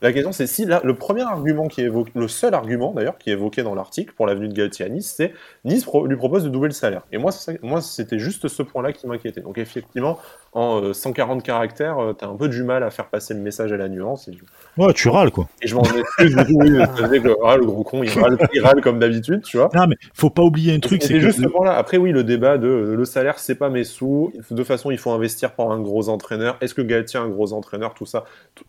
[0.00, 3.30] La question, c'est si là, le premier argument qui est le seul argument d'ailleurs qui
[3.30, 5.32] est évoqué dans l'article pour l'avenue de Galtier à Nice, c'est
[5.64, 7.02] Nice lui propose de doubler le salaire.
[7.12, 7.32] Et moi,
[7.62, 9.40] moi c'était juste ce point-là qui m'inquiétait.
[9.40, 10.18] Donc effectivement,
[10.52, 13.72] en euh, 140 caractères, tu as un peu du mal à faire passer le message
[13.72, 14.28] à la nuance.
[14.28, 14.32] Et,
[14.78, 15.48] Ouais, tu râles quoi.
[15.60, 19.56] et je m'en excuse ah, le gros con, il râle, il râle comme d'habitude, tu
[19.56, 19.68] vois.
[19.74, 21.76] Non, mais faut pas oublier un truc, c'est que juste point-là.
[21.76, 24.32] Après, oui, le débat de euh, le salaire, c'est pas mes sous.
[24.50, 26.56] De toute façon, il faut investir pour un gros entraîneur.
[26.60, 28.24] Est-ce que Galtier est un gros entraîneur Tout ça?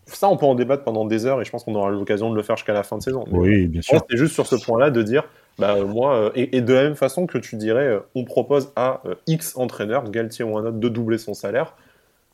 [0.06, 2.36] Ça, on peut en débattre pendant des heures et je pense qu'on aura l'occasion de
[2.36, 3.24] le faire jusqu'à la fin de saison.
[3.30, 4.00] Mais oui, bien sûr.
[4.10, 5.24] c'est juste sur ce point-là de dire,
[5.60, 8.24] bah, euh, moi, euh, et, et de la même façon que tu dirais, euh, on
[8.24, 11.74] propose à euh, X entraîneur, Galtier ou un autre, de doubler son salaire.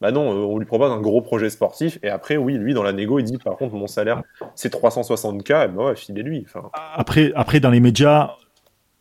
[0.02, 2.92] Bah non, on lui propose un gros projet sportif et après, oui, lui, dans la
[2.92, 4.22] négo, il dit, par contre, mon salaire,
[4.54, 6.44] c'est 360K, et bah ouais, filez-lui.
[6.46, 8.32] Enfin, Après, après dans les médias,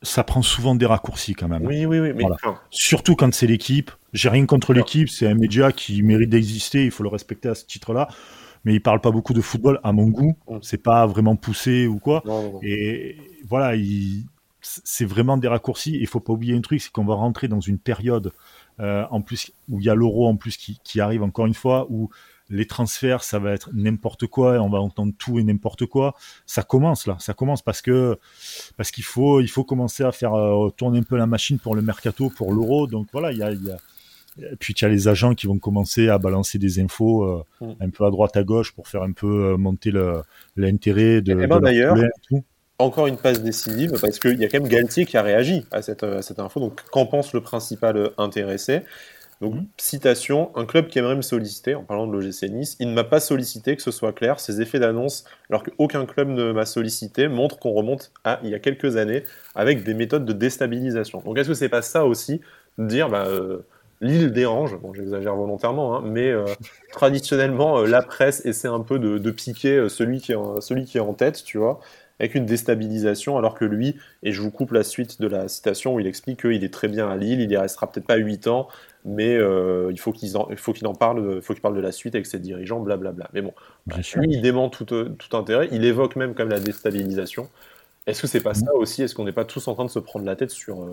[0.03, 1.65] ça prend souvent des raccourcis quand même.
[1.65, 2.37] oui, oui, oui, mais Voilà.
[2.41, 3.91] enfin, Surtout quand c'est l'équipe.
[4.13, 7.55] J'ai rien contre l'équipe, c'est un média qui mérite d'exister, il faut le respecter à
[7.55, 8.07] ce titre-là.
[8.65, 10.35] Mais il parle pas beaucoup de football, à mon goût.
[10.49, 10.57] Mm.
[10.61, 12.21] C'est pas vraiment poussé ou quoi.
[12.25, 12.59] non, non, non.
[12.63, 13.15] Et
[13.47, 14.25] voilà, il-
[14.61, 15.95] c'est vraiment des raccourcis.
[16.01, 18.33] Il faut pas oublier un truc, c'est qu'on va rentrer dans une période
[18.81, 21.53] euh, en plus où il y a l'euro en plus qui, qui arrive encore une
[21.53, 22.09] fois, où
[22.49, 26.13] les transferts, ça va être n'importe quoi, et on va entendre tout et n'importe quoi.
[26.45, 28.19] Ça commence là, ça commence parce que
[28.77, 31.73] parce qu'il faut il faut commencer à faire euh, tourner un peu la machine pour
[31.75, 32.85] le mercato, pour l'euro.
[32.85, 33.71] Donc voilà, il y a, y
[34.59, 37.71] puis il y a les agents qui vont commencer à balancer des infos euh, Mm.
[37.81, 39.91] un peu à droite à gauche pour faire un peu euh, monter
[40.55, 42.43] l'intérêt de, Eh ben, de d'ailleurs, et
[42.77, 45.81] encore une passe décisive parce qu'il y a quand même Galtier qui a réagi à
[45.81, 46.59] cette, à cette info.
[46.59, 48.81] Donc, qu'en pense le principal euh, intéressé?
[49.41, 49.65] Donc, Mhm.
[49.77, 53.03] citation Un club qui aimerait me solliciter, en parlant de l'OGC Nice, il ne m'a
[53.03, 54.39] pas sollicité, que ce soit clair.
[54.39, 58.55] Ces effets d'annonce, alors qu'aucun club ne m'a sollicité, montrent qu'on remonte à il y
[58.55, 61.21] a quelques années avec des méthodes de déstabilisation.
[61.25, 62.41] Donc, est-ce que c'est pas ça aussi
[62.77, 63.65] de dire bah, euh,
[64.01, 66.45] Lille dérange, bon j'exagère volontairement, hein, mais euh,
[66.91, 70.59] traditionnellement euh, la presse essaie un peu de, de piquer euh, celui qui, est en,
[70.61, 71.79] celui qui est en tête, tu vois,
[72.19, 75.95] avec une déstabilisation, alors que lui, et je vous coupe la suite de la citation
[75.95, 78.47] où il explique qu'il est très bien à Lille, il y restera peut-être pas 8
[78.47, 78.67] ans,
[79.05, 81.81] mais euh, il faut qu'il en, faut qu'il en parle, il faut qu'il parle de
[81.81, 83.29] la suite avec ses dirigeants, blablabla.
[83.33, 83.53] Mais bon,
[83.85, 84.21] Bien sûr.
[84.21, 87.49] lui il dément tout, tout intérêt, il évoque même comme la déstabilisation.
[88.07, 89.03] Est-ce que c'est pas ça aussi?
[89.03, 90.87] Est-ce qu'on n'est pas tous en train de se prendre la tête sur,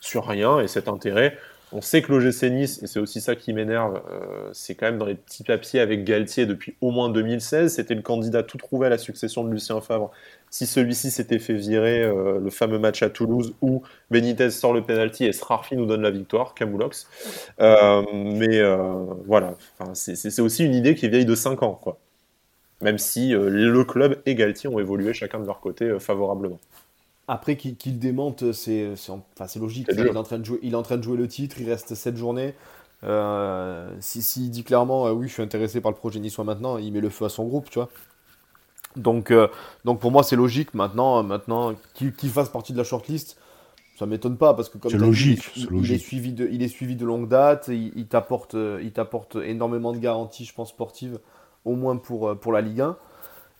[0.00, 1.36] sur rien et cet intérêt
[1.72, 4.98] on sait que l'OGC Nice, et c'est aussi ça qui m'énerve, euh, c'est quand même
[4.98, 7.74] dans les petits papiers avec Galtier depuis au moins 2016.
[7.74, 10.12] C'était le candidat tout trouvé à la succession de Lucien Favre.
[10.48, 14.82] Si celui-ci s'était fait virer, euh, le fameux match à Toulouse où Benitez sort le
[14.84, 17.08] penalty et Srarfi nous donne la victoire, Camoulox.
[17.60, 18.62] Euh, mais
[19.26, 19.54] voilà,
[19.94, 21.98] c'est- aussi une idée qui est vieille de 5 ans, quoi.
[22.82, 26.60] Même si le club et Galtier ont évolué chacun de leur côté favorablement.
[27.28, 29.88] Après qu'il démente, c'est enfin, logique.
[29.92, 31.68] Il est, en train de jouer, il est en train de jouer le titre, il
[31.68, 32.54] reste 7 journées.
[33.04, 36.92] Euh, S'il si, dit clairement, oui, je suis intéressé par le projet niçois maintenant, il
[36.92, 37.88] met le feu à son groupe, tu vois.
[38.94, 39.32] Donc,
[39.84, 43.36] donc pour moi, c'est logique maintenant, maintenant qu'il fasse partie de la shortlist
[43.96, 47.06] ça m'étonne pas parce que comme logique, il, est suivi de, il est suivi de
[47.06, 51.18] longue date, il, il t'apporte, il t'apporte énormément de garanties, je pense sportives,
[51.64, 52.96] au moins pour, pour la Ligue 1.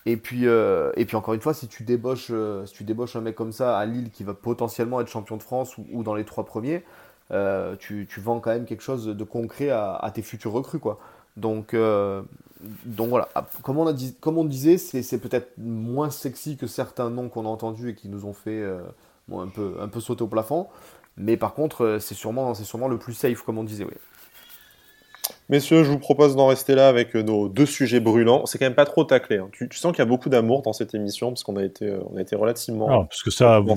[0.07, 3.17] Et puis, euh, et puis encore une fois, si tu, débauches, euh, si tu débauches
[3.17, 6.15] un mec comme ça à Lille qui va potentiellement être champion de France ou, dans
[6.15, 6.85] les trois premiers,
[7.33, 10.79] euh, tu, vends quand même quelque chose de concret à, tes futurs recrues.
[10.79, 11.01] Quoi.
[11.37, 11.75] Donc,
[12.85, 17.49] donc voilà, ah, comme on, disait, c'est peut-être moins sexy que certains noms qu'on a
[17.49, 18.65] entendus et qui nous ont fait
[19.33, 20.69] un, peu, un peu sauter au plafond.
[21.17, 23.85] Mais par contre, c'est sûrement, sûrement le plus safe, comme on disait.
[23.85, 23.95] Oui.
[25.49, 28.47] Messieurs, je vous propose d'en rester là avec euh, nos deux sujets brûlants.
[28.47, 29.39] C'est quand même pas trop taclé.
[29.39, 29.49] Hein.
[29.53, 32.01] Tu, sens qu'il y a beaucoup d'amour dans cette émission parce qu'on a été, euh,
[32.11, 32.91] on a été relativement.
[32.91, 33.77] Non, parce que ça, vous,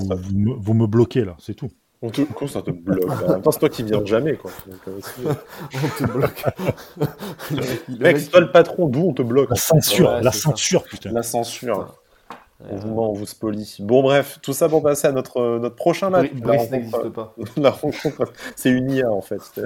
[0.58, 1.70] vous, me bloquez là, c'est tout.
[2.02, 2.22] On te...
[2.22, 3.04] Quoi, ça te bloque
[3.52, 4.50] c'est toi qui viens jamais, quoi.
[4.88, 4.92] Euh,
[5.74, 6.44] on te bloque.
[7.50, 11.12] le mec, c'est toi le patron, d'où on te bloque La censure, la censure, putain.
[11.12, 12.00] La censure.
[12.68, 13.76] On vous ment, on vous spolie.
[13.78, 16.30] Bon, bref, tout ça pour passer à notre, notre prochain match.
[16.34, 17.34] Brice n'existe pas.
[17.56, 19.60] la rencontre, c'est une IA en fait.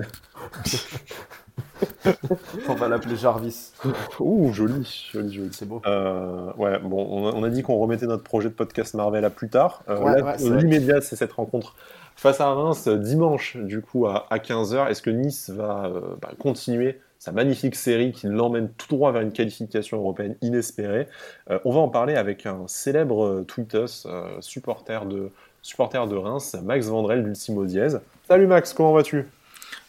[2.68, 3.72] on va l'appeler Jarvis.
[4.20, 5.48] Ouh, joli, joli, joli.
[5.52, 5.82] C'est beau.
[5.87, 9.48] Euh, ouais, bon, on a, dit qu'on remettait notre projet de podcast Marvel à plus
[9.48, 9.82] tard.
[9.88, 11.74] Euh, L'immédiat, c'est cette rencontre
[12.16, 14.88] face à Reims dimanche, du coup, à, 15h.
[14.88, 19.22] Est-ce que Nice va euh, bah, continuer sa magnifique série qui l'emmène tout droit vers
[19.22, 21.08] une qualification européenne inespérée?
[21.50, 24.06] Euh, On va en parler avec un célèbre tweetos,
[24.40, 25.30] supporter, de,
[25.62, 27.98] supporter de Reims, Max Vandrel d'Ultimo Diez.
[28.28, 29.26] Salut Max, comment vas-tu?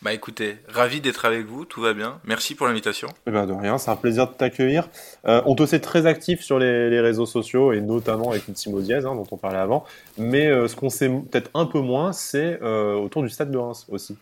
[0.01, 2.19] Bah écoutez, ravi d'être avec vous, tout va bien.
[2.25, 3.07] Merci pour l'invitation.
[3.27, 4.87] Eh ben de rien, c'est un plaisir de t'accueillir.
[5.25, 9.05] Euh, on te sait très actif sur les, réseaux sociaux et notamment avec Ultimo Diaz,
[9.05, 9.85] hein, dont on parlait avant.
[10.17, 13.57] Mais euh, ce qu'on sait peut-être un peu moins, c'est euh, autour du stade de
[13.57, 14.15] Reims aussi.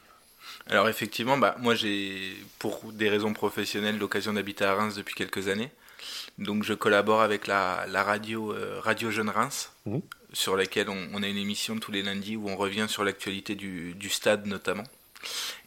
[0.70, 2.18] Alors effectivement, bah, moi j'ai,
[2.60, 5.72] pour des raisons professionnelles, l'occasion d'habiter à Reims depuis quelques années.
[6.38, 9.98] Donc je collabore avec la, radio, radio Jeune Reims, mmh.
[10.32, 13.94] sur laquelle on, a une émission tous les lundis où on revient sur l'actualité du,
[13.96, 14.84] du stade notamment.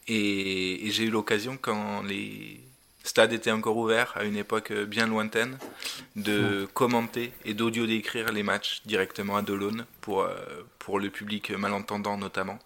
[0.08, 2.60] Et, j'ai eu l'occasion, quand les
[3.02, 5.58] stades étaient encore ouverts, à une époque bien lointaine,
[6.16, 10.34] de commenter et d'audio décrire les matchs directement à Delaune pour, euh,
[10.78, 12.58] pour le public malentendant notamment.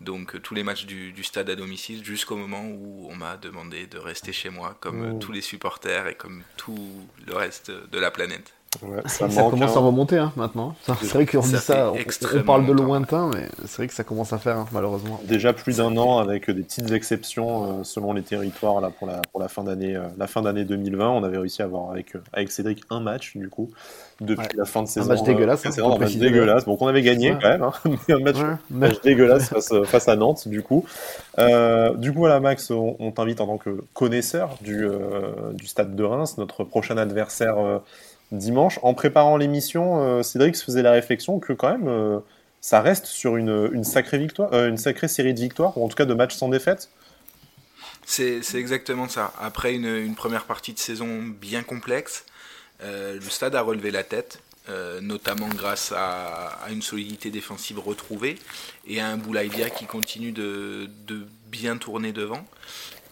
[0.00, 3.86] Donc tous les matchs du, du stade à domicile jusqu'au moment où on m'a demandé
[3.86, 8.10] de rester chez moi comme tous les supporters et comme tout le reste de la
[8.10, 8.52] planète
[9.06, 10.74] ça, commence à remonter hein, maintenant.
[11.00, 14.32] C'est vrai qu'on dit ça, on, parle de lointain, mais c'est vrai que ça commence
[14.32, 15.20] à faire hein, malheureusement.
[15.24, 19.20] Déjà plus d'un an avec des petites exceptions euh, selon les territoires là pour la
[19.32, 22.16] pour la fin d'année euh, la fin d'année 2020, on avait réussi à avoir avec
[22.16, 23.70] euh, avec Cédric un match du coup
[24.20, 25.10] depuis la fin de saison.
[25.10, 25.66] Un match dégueulasse.
[25.78, 26.64] un match dégueulasse.
[26.64, 27.72] Donc on avait gagné quand même, hein,
[28.08, 28.36] un match,
[28.70, 30.84] match dégueulasse face, face, à Nantes du coup.
[31.38, 34.86] du coup voilà Max, on, t'invite en tant que connaisseur du
[35.52, 37.80] du stade de Reims, notre prochain adversaire
[38.38, 38.78] dimanche.
[38.82, 42.20] En préparant l'émission, euh, Cédric se faisait la réflexion que quand même, euh,
[42.60, 45.96] ça reste sur une, sacrée victoire, euh, une sacrée série de victoires, ou en tout
[45.96, 46.90] cas de matchs sans défaite.
[48.06, 49.32] C'est exactement ça.
[49.40, 52.26] Après une, première partie de saison bien complexe,
[52.82, 54.40] le stade a relevé la tête.
[55.00, 58.38] notamment grâce à, une solidité défensive retrouvée
[58.86, 60.86] et à un Boulaïdia qui continue de,
[61.46, 62.44] bien tourner devant.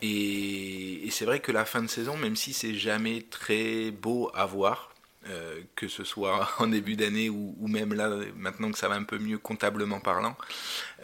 [0.02, 4.30] Et, et c'est vrai que la fin de saison, même si c'est jamais très beau
[4.34, 4.91] à voir,
[5.28, 9.04] euh, que ce soit en début d'année ou, même là, maintenant que ça va un
[9.04, 10.36] peu mieux comptablement parlant,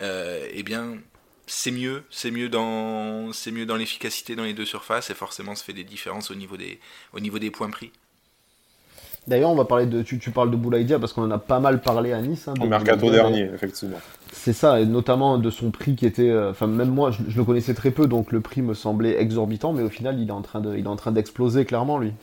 [0.02, 0.98] euh, eh bien,
[1.46, 5.54] c'est mieux, c'est mieux dans, c'est mieux dans l'efficacité dans les deux surfaces et forcément,
[5.54, 6.81] ça fait des différences au niveau des,
[7.12, 7.92] au niveau des points pris.
[9.28, 11.61] D'ailleurs, on va parler de, tu, tu parles de Boulaïdia parce qu'on en a pas
[11.61, 12.48] mal parlé à Nice.
[12.48, 13.98] Hein, Au mercato dernier, effectivement.
[14.33, 17.37] C'est ça, et notamment de son prix qui était, euh, enfin même moi, je, je,
[17.37, 20.33] le connaissais très peu, donc le prix me semblait exorbitant, mais au final, il est
[20.33, 22.14] en train de, il est en train d'exploser clairement lui.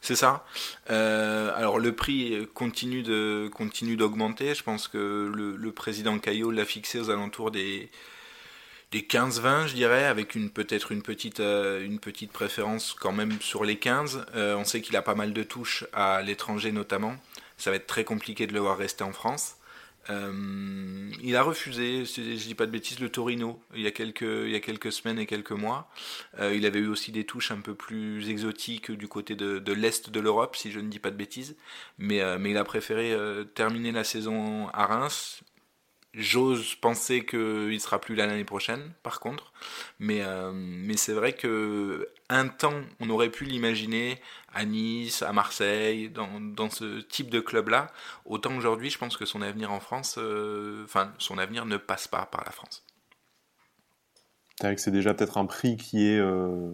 [0.00, 0.44] C'est ça.
[0.90, 4.54] Euh, alors le prix continue de continue d'augmenter.
[4.54, 7.90] Je pense que le, président Caillot l'a fixé aux alentours des
[8.90, 13.40] des 15-20, je dirais, avec une peut-être une petite euh, une petite préférence quand même
[13.40, 14.24] sur les 15.
[14.34, 17.16] Euh, on sait qu'il a pas mal de touches à l'étranger notamment.
[17.58, 19.57] Ça va être très compliqué de le voir rester en France.
[20.10, 24.22] Euh, il a refusé, je dis pas de bêtises, le Torino il y a quelques,
[24.22, 25.90] il y a quelques semaines et quelques mois.
[26.38, 30.10] Euh, il avait eu aussi des touches un peu plus exotiques du côté de, l'Est
[30.10, 31.56] de l'Europe, si je ne dis pas de bêtises.
[31.98, 33.14] Mais, euh, mais il a préféré
[33.54, 35.42] terminer la saison à Reims.
[36.14, 39.52] J'ose penser qu'il sera plus là l'année prochaine, par contre.
[39.98, 44.20] Mais, mais c'est vrai que un temps, on aurait pu l'imaginer
[44.52, 47.88] à Nice, à Marseille, dans, dans ce type de club-là.
[48.24, 52.08] Autant aujourd'hui, je pense que son avenir en France, euh, enfin, son avenir ne passe
[52.08, 52.84] pas par la France.
[54.76, 56.72] C'est déjà peut-être un prix qui est, euh,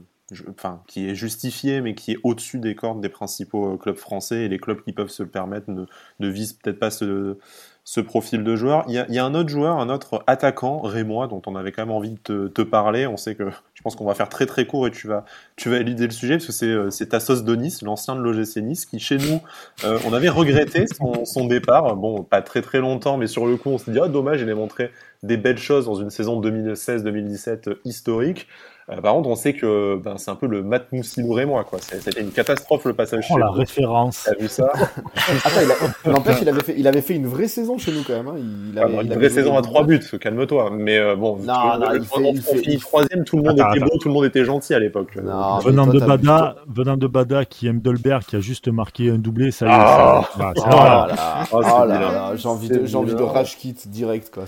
[0.49, 4.45] enfin, qui est justifié, mais qui est au-dessus des cordes des principaux clubs français.
[4.45, 7.39] Et les clubs qui peuvent se le permettre ne visent peut-être pas ce,
[7.85, 8.85] ce profil de joueur.
[8.89, 11.95] Il y, a, un autre joueur, un autre attaquant, Rémois, dont on avait quand même
[11.95, 13.07] envie de te, parler.
[13.07, 15.69] On sait que je pense qu'on va faire très très court et tu vas, tu
[15.69, 18.87] vas éluder le sujet parce que c'est, euh, c'est Tassos Donis, l'ancien de l'OGC Nice,
[18.87, 19.43] qui chez nous,
[19.85, 21.95] euh, on avait regretté son, son, départ.
[21.97, 24.49] Bon, pas très très longtemps, mais sur le coup, on s'est dit, ah dommage, il
[24.49, 24.91] a montré
[25.23, 28.49] des belles choses dans une saison 2016-2017 historique.
[28.91, 31.65] Euh, par contre, on sait que ben, c'est un peu le Matt Moussilou et moi,
[31.65, 31.79] quoi.
[31.81, 34.25] C'était une catastrophe le passage oh, chez la référence.
[34.27, 34.71] T'as vu ça
[35.45, 35.61] Attends,
[36.05, 38.29] il, n'empêche, il avait fait, il avait fait une vraie saison chez nous quand même.
[38.29, 38.35] Hein.
[38.73, 40.01] Il, avait, une vraie saison à trois buts.
[40.21, 40.71] Calme-toi.
[40.75, 42.77] Mais euh, bon, non, non, il fait, il fait...
[42.77, 45.17] troisième, tout le monde était beau, tout le monde était gentil à l'époque.
[45.17, 49.51] Venant de Bada, venant de Bada, qui aime Dolberg, qui a juste marqué un doublé,
[49.51, 49.73] ça y est.
[49.73, 54.45] Ah, ah, oh là là, j'ai envie de, rage kit direct, quoi.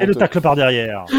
[0.00, 1.04] Et le tacle par derrière.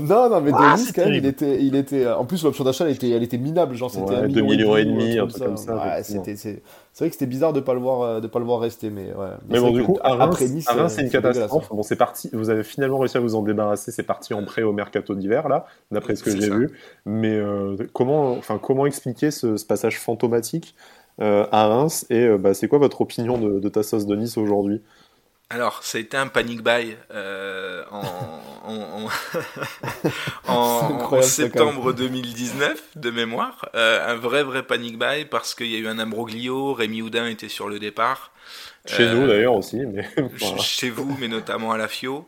[0.00, 2.06] Non, non, mais ah, Denis quand même il était, il était.
[2.06, 3.74] En plus, l'option d'achat, elle était, elle était minable.
[3.74, 5.76] Genre, c'était ouais, 2 millions et demi, un truc comme ça.
[5.76, 6.62] Ouais, c'était, c'est,
[6.98, 9.12] vrai que c'était bizarre de pas le voir, euh, de pas le voir rester, mais
[9.12, 9.28] ouais.
[9.48, 11.68] Mais, bon, du coup, à Reims, nice, c'est une catastrophe.
[11.70, 12.30] Bon, c'est parti.
[12.32, 13.90] Vous avez finalement réussi à vous en débarrasser.
[13.90, 16.70] C'est parti en prêt au mercato d'hiver, là, d'après ce que j'ai vu.
[17.06, 20.74] Mais euh, comment, enfin, comment expliquer ce, ce passage fantomatique
[21.20, 22.06] euh, à Reims?
[22.10, 24.82] Et euh, bah, c'est quoi votre opinion de, de Tassos de Nice aujourd'hui?
[25.50, 29.08] Alors, ça a été un panic buy euh, en,
[30.48, 33.68] en, septembre 2019, de mémoire.
[33.74, 37.26] Euh, un vrai, vrai panic buy parce qu'il y a eu un ambroglio, Rémi Houdin
[37.28, 38.32] était sur le départ.
[38.86, 39.80] Chez nous euh, d'ailleurs aussi.
[39.86, 40.08] Mais
[40.58, 42.26] Chez vous, mais notamment à la FIO.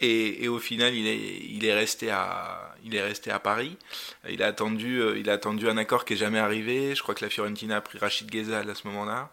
[0.00, 1.18] Et, et, au final, il est,
[1.50, 3.76] il, est resté à, il est resté à Paris.
[4.28, 6.94] Il a, attendu, il a attendu un accord qui n'est jamais arrivé.
[6.94, 9.30] Je crois que la Fiorentina a pris Rachid Ghezal à ce moment-là.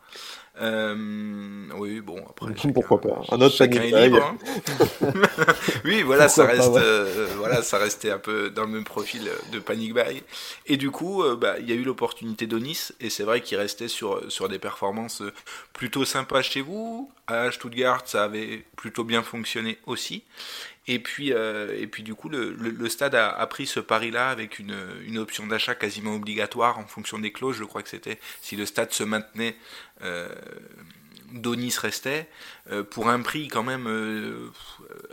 [0.61, 2.53] Euh, oui, bon, après.
[2.73, 4.23] Pourquoi pas Un autre chacun est libre.
[4.23, 5.11] Hein.
[5.85, 9.59] oui, voilà, ça reste, euh, voilà, ça restait un peu dans le même profil de
[9.59, 10.23] Panic Buy.
[10.67, 13.57] Et du coup, euh, bah, il y a eu l'opportunité d'Onis, et c'est vrai qu'il
[13.57, 15.21] restait sur, sur des performances
[15.73, 17.11] plutôt sympas chez vous.
[17.27, 20.23] À Stuttgart, ça avait plutôt bien fonctionné aussi.
[20.87, 24.29] Et puis, euh, et puis du coup, le, le, stade a, a, pris ce pari-là
[24.29, 27.57] avec une, une option d'achat quasiment obligatoire en fonction des clauses.
[27.57, 29.55] Je crois que c'était si le stade se maintenait,
[30.03, 30.29] euh,
[31.31, 32.27] Donis restait
[32.71, 34.51] euh, pour un prix quand même euh,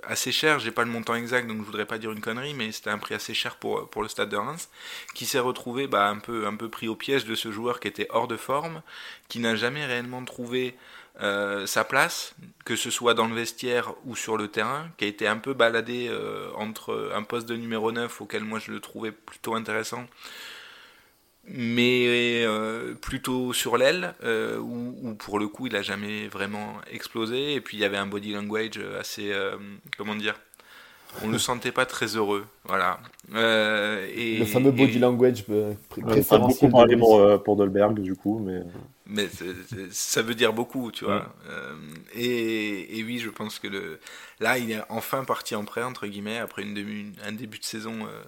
[0.02, 0.58] assez cher.
[0.58, 2.98] J'ai pas le montant exact, donc je voudrais pas dire une connerie, mais c'était un
[2.98, 4.68] prix assez cher pour pour le stade de Reims,
[5.14, 7.88] qui s'est retrouvé bah, un peu un peu pris au piège de ce joueur qui
[7.88, 8.82] était hors de forme,
[9.28, 10.76] qui n'a jamais réellement trouvé
[11.20, 15.08] euh, sa place, que ce soit dans le vestiaire ou sur le terrain, qui a
[15.08, 18.80] été un peu baladé euh, entre un poste de numéro 9 auquel moi je le
[18.80, 20.06] trouvais plutôt intéressant,
[21.44, 24.14] mais euh, plutôt sur l'aile,
[24.60, 28.06] où, pour le coup il a jamais vraiment explosé, et puis il y avait un
[28.06, 29.32] body language assez,
[29.96, 30.38] comment dire,
[31.22, 33.00] on ne le sentait pas très heureux, voilà.
[33.34, 35.44] et, le fameux body language
[35.88, 36.70] préférentiel.
[36.70, 38.62] beaucoup pour, pour Dolberg du coup, mais
[39.12, 39.28] mais
[39.90, 41.34] ça veut dire beaucoup, tu vois.
[41.50, 41.74] Euh,
[42.14, 44.00] et, et, oui, je pense que le,
[44.40, 47.64] là, il est enfin parti en prêt, entre guillemets, après une début, un début de
[47.64, 48.22] saison euh,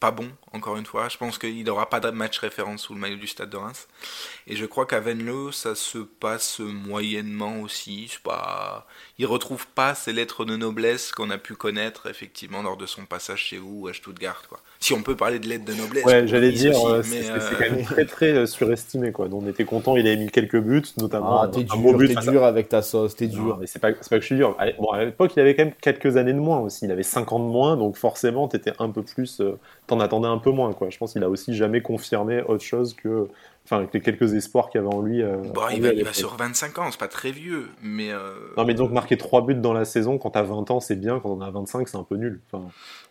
[0.00, 1.08] pas bon, encore une fois.
[1.10, 3.86] Je pense qu'il n'aura pas de match référence sous le maillot du Stade de Reims.
[4.46, 8.10] Et je crois qu'à Venlo, ça se passe moyennement aussi.
[8.24, 8.86] Pas...
[9.18, 13.04] Il retrouve pas ces lettres de noblesse qu'on a pu connaître, effectivement, lors de son
[13.04, 16.04] passage chez vous à Stuttgart, quoi si on peut parler de l'aide de noblesse.
[16.06, 19.28] Ouais, j'allais dire, euh, c'est quand même euh, très très euh, surestimé quoi.
[19.28, 21.42] Donc on était content, il avait mis quelques buts, notamment.
[21.42, 23.58] Ah, t'es dur, t'es dur avec ta sauce, t'es dur.
[23.60, 24.56] mais c'est pas, pas que je suis dur.
[24.78, 26.86] Bon, à l'époque, il avait quand même quelques années de moins aussi.
[26.86, 29.42] Il avait 5 ans de moins, donc forcément, t'étais un peu plus,
[29.86, 30.88] t'en attendais un peu moins quoi.
[30.88, 33.28] Je pense qu'il a aussi jamais confirmé autre chose que,
[33.66, 35.22] enfin, avec les quelques espoirs qu'il y avait en lui.
[35.22, 38.08] bon, il, va, il va, sur 25 ans, c'est pas très vieux, mais.
[38.56, 41.20] Non, mais donc marquer 3 buts dans la saison quand t'as 20 ans, c'est bien.
[41.20, 42.40] Quand on a 25, c'est un peu nul.
[42.50, 42.64] Enfin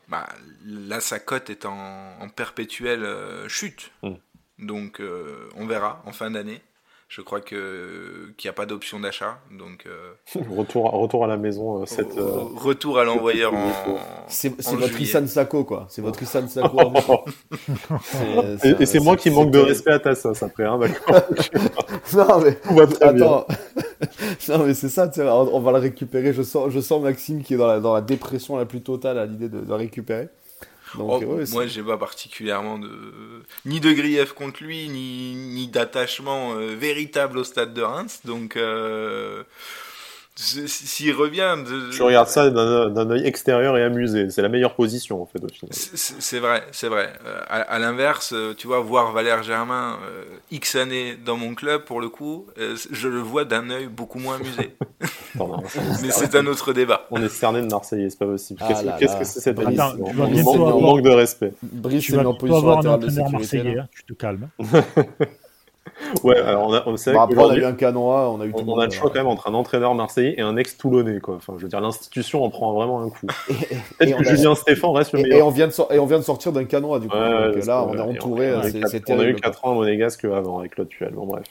[0.10, 0.28] bah,
[0.66, 3.92] là, sa cote est en, perpétuelle euh, chute.
[4.02, 4.16] Hmm.
[4.58, 6.62] Donc, euh, on verra en fin d'année.
[7.08, 10.14] Je crois que qu'il n'y a pas d'option d'achat, donc euh,
[10.56, 11.84] retour retour à la maison.
[11.88, 13.72] Cette, Retour à l'envoyeur en.
[14.28, 15.88] C'est votre Isan Sako quoi.
[15.90, 16.94] C'est votre Isan Sako.
[18.80, 20.78] et c'est moi qui manque de respect à ta sauce après, hein,
[22.14, 22.58] non mais
[23.02, 23.48] attends.
[24.50, 26.34] non mais c'est ça, on va le récupérer.
[26.34, 29.18] Je sens, je sens Maxime qui est dans la, dans la dépression la plus totale
[29.18, 30.30] à l'idée de, de récupérer.
[30.96, 32.90] Donc, oh, moi, j'ai pas particulièrement de
[33.66, 38.22] ni de grief contre lui, ni, ni d'attachement euh, véritable au stade de Reims.
[38.26, 39.44] Donc, euh,
[40.40, 41.56] s'il revient.
[41.66, 41.92] De...
[41.92, 44.30] Tu regardes ça d'un œil extérieur et amusé.
[44.30, 45.70] C'est la meilleure position, en fait, au final.
[45.72, 47.12] C'est vrai, c'est vrai.
[47.26, 51.84] Euh, à, l'inverse, euh, tu vois, voir Valère Germain euh, X années dans mon club,
[51.84, 52.48] pour le coup,
[52.92, 54.76] je le vois d'un œil beaucoup moins amusé.
[56.02, 57.06] Mais c'est un autre débat.
[57.12, 58.62] On est cerné de Marseillais, c'est pas possible.
[58.64, 61.54] Ah Qu'est-ce que c'est cette Attends, on, manque, de respect.
[61.62, 64.50] Brice, tu vas avoir un entraîneur marseillais, hein, tu te calmes.
[66.24, 68.52] Ouais, alors on a, on, bah, après, on a eu un canois, on a eu
[68.54, 71.36] on, on a le choix quand même entre un entraîneur marseillais et un ex-toulonnais, quoi.
[71.36, 73.28] Enfin, je veux dire, l'institution en prend vraiment un coup.
[73.98, 75.38] Peut-être que Julien Stéphane reste le meilleur.
[75.40, 77.18] Et on vient de, et on vient de sortir d'un canois, du coup.
[77.18, 78.54] Ouais, donc, là, on est entouré.
[78.54, 81.44] On, on a eu 4 ans à Monégasque avant avec l'autre Bon, bref.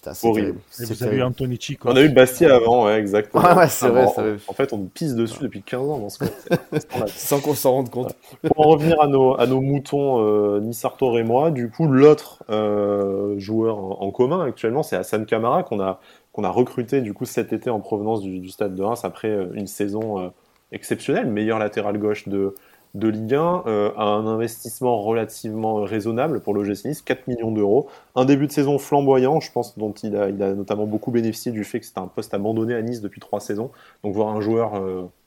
[0.00, 0.58] c'est horrible.
[0.78, 3.42] vous avez eu Anthony On a eu Bastille avant, ouais, exactement.
[3.42, 4.06] Ouais, c'est vrai,
[4.46, 6.24] En fait, on pisse dessus depuis 15 ans dans ce
[7.08, 8.14] Sans qu'on s'en rende compte.
[8.42, 13.87] Pour en revenir à nos moutons, euh, Nissartor et moi, du coup, l'autre euh, joueur
[13.90, 16.00] en commun actuellement, c'est Hassan Kamara qu'on a,
[16.32, 19.48] qu'on a recruté du coup cet été en provenance du, stade de Reims après euh,
[19.54, 20.28] une saison euh,
[20.72, 22.54] exceptionnelle, meilleur latéral gauche de,
[22.94, 27.88] de Ligue 1, euh, à un investissement relativement raisonnable pour l'OGC Nice, 4 millions d'euros.
[28.14, 31.50] Un début de saison flamboyant, je pense, dont il a, il a notamment beaucoup bénéficié
[31.50, 33.70] du fait que c'était un poste abandonné à Nice depuis trois saisons.
[34.04, 34.80] Donc voir un joueur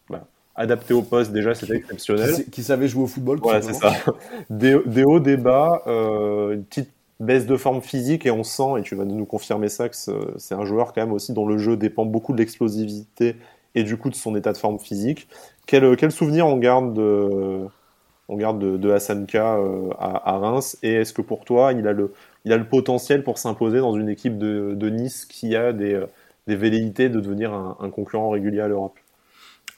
[0.09, 2.45] bah, adapté au poste, déjà, c'était exceptionnel.
[2.51, 3.39] Qui, savait jouer au football.
[3.39, 3.91] Ouais, c'est ça.
[4.49, 6.89] Des, des hauts, des bas, une petite
[7.22, 9.95] baisse de forme physique et on sent, et tu vas nous confirmer ça, que
[10.38, 13.36] c'est un joueur quand même aussi dont le jeu dépend beaucoup de l'explosivité
[13.76, 15.28] et du coup de son état de forme physique.
[15.65, 17.61] Quel, quel souvenir on garde de,
[18.28, 20.78] on garde de, euh, à, Reims?
[20.84, 22.13] Et est-ce que pour toi il a le,
[22.43, 26.03] il a le potentiel pour s'imposer dans une équipe de, Nice qui a des,
[26.47, 28.97] des velléités de devenir un, concurrent régulier à l'Europe?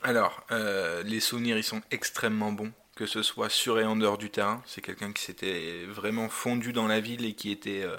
[0.01, 4.17] Alors, euh, les souvenirs ils sont extrêmement bons que ce soit sur et en dehors
[4.17, 4.61] du terrain.
[4.65, 7.97] C'est quelqu'un qui s'était vraiment fondu dans la ville et qui était euh,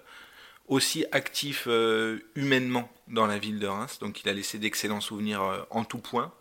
[0.68, 3.98] aussi actif euh, humainement dans la ville de Reims.
[4.00, 6.32] Donc il a laissé d'excellents souvenirs euh, en tout point.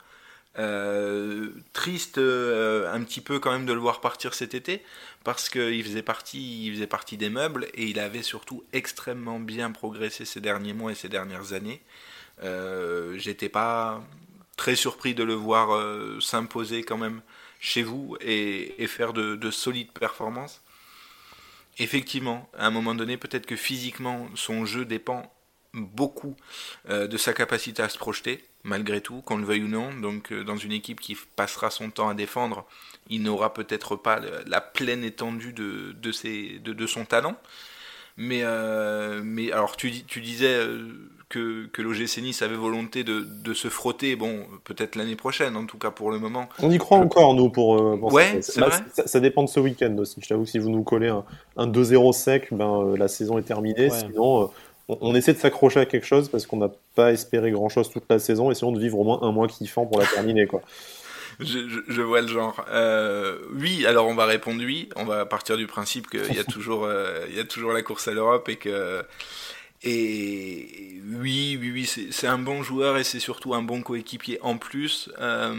[1.73, 4.83] triste un petit peu quand même de le voir partir cet été
[5.23, 9.71] parce qu'il faisait partie, il faisait partie des meubles et il avait surtout extrêmement bien
[9.71, 11.81] progressé ces derniers mois et ces dernières années.
[13.17, 14.03] J'étais pas
[14.55, 15.69] très surpris de le voir
[16.21, 17.23] s'imposer quand même
[17.63, 20.61] chez vous et, faire de, solides performances.
[21.79, 25.33] Effectivement, à un moment donné, peut-être que physiquement, son jeu dépend
[25.73, 26.35] beaucoup
[26.89, 29.93] euh, de sa capacité à se projeter, malgré tout, qu'on le veuille ou non.
[29.93, 32.67] Donc, euh, dans une équipe qui passera son temps à défendre,
[33.07, 37.39] il n'aura peut-être pas la pleine étendue de, de, ses, de, son talent.
[38.17, 40.67] Mais, euh, mais alors, tu, tu disais
[41.33, 45.65] que, que l'OGC Nice avait volonté de, de se frotter, bon, peut-être l'année prochaine, en
[45.65, 46.47] tout cas pour le moment.
[46.61, 48.69] On y croit encore, nous, pour, euh, ouais, ça.
[49.05, 50.21] Ça, dépend de ce week-end aussi.
[50.21, 51.23] Je t'avoue que si vous nous collez un,
[51.57, 53.89] un 2-0 sec, ben, euh, la saison est terminée.
[53.89, 57.89] Sinon, euh, on, essaie de s'accrocher à quelque chose parce qu'on n'a pas espéré grand-chose
[57.89, 60.45] toute la saison, et sinon de vivre au moins un mois kiffant pour la terminer,
[60.45, 60.61] quoi.
[61.39, 61.57] Je,
[61.87, 62.63] je, vois le genre.
[62.69, 64.87] Euh, oui, alors on va répondre oui.
[64.95, 66.87] On va partir du principe qu'il y a toujours,
[67.27, 69.03] il y a toujours la course à l'Europe et que
[69.83, 74.57] et oui, oui, oui, c'est un bon joueur et c'est surtout un bon coéquipier en
[74.57, 75.09] plus.
[75.19, 75.53] Euh,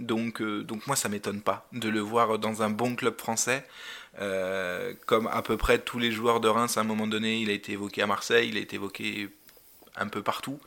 [0.00, 3.66] donc, euh, donc moi, ça m'étonne pas de le voir dans un bon club français.
[4.18, 7.50] Euh, comme à peu près tous les joueurs de Reims, à un moment donné, il
[7.50, 9.28] a été évoqué à Marseille, il a été évoqué
[9.94, 10.58] un peu partout.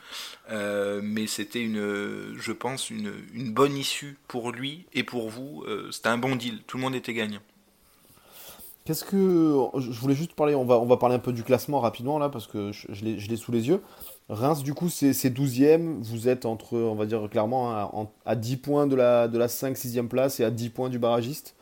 [0.49, 5.65] mais c'était une, je pense, une, une, bonne issue pour lui et pour vous.
[5.91, 6.61] c'était un bon deal.
[6.67, 7.41] Tout le monde était gagnant.
[8.89, 9.69] Qu'est-ce que.
[9.77, 12.27] Je voulais juste parler, on va, on va parler un peu du classement rapidement là,
[12.27, 13.83] parce que je, je l'ai sous les yeux.
[14.29, 16.01] Reims, du coup, c'est 12e.
[16.01, 19.45] Vous êtes entre, on va dire clairement, hein, à 10 points de la, de la
[19.45, 21.53] 5-6e place et à 10 points du barragiste.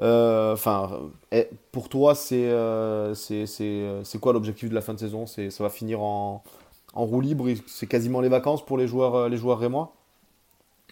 [0.00, 5.26] Euh, enfin, eh, pour toi, euh, c'est quoi l'objectif de la fin de saison?
[5.26, 6.42] Ça va finir en,
[6.94, 9.92] en roue libre C'est quasiment les vacances pour les joueurs, les joueurs rémois?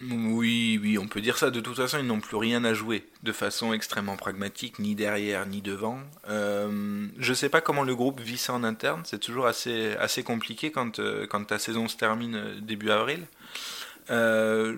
[0.09, 1.51] Oui, oui, on peut dire ça.
[1.51, 5.45] De toute façon, ils n'ont plus rien à jouer de façon extrêmement pragmatique, ni derrière,
[5.45, 5.99] ni devant.
[6.27, 9.03] Euh, je ne sais pas comment le groupe vit ça en interne.
[9.05, 13.27] C'est toujours assez, assez compliqué quand, euh, quand ta saison se termine euh, début avril.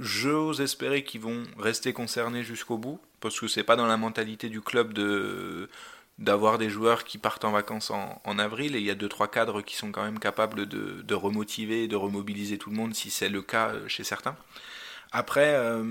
[0.01, 4.49] J'ose espérer qu'ils vont rester concernés jusqu'au bout, parce que c'est pas dans la mentalité
[4.49, 5.69] du club de
[6.19, 9.27] d'avoir des joueurs qui partent en vacances en, avril et il y a deux trois
[9.27, 13.09] cadres qui sont quand même capables de, de remotiver, de remobiliser tout le monde si
[13.09, 14.37] c'est le cas chez certains.
[15.15, 15.83] Après, euh,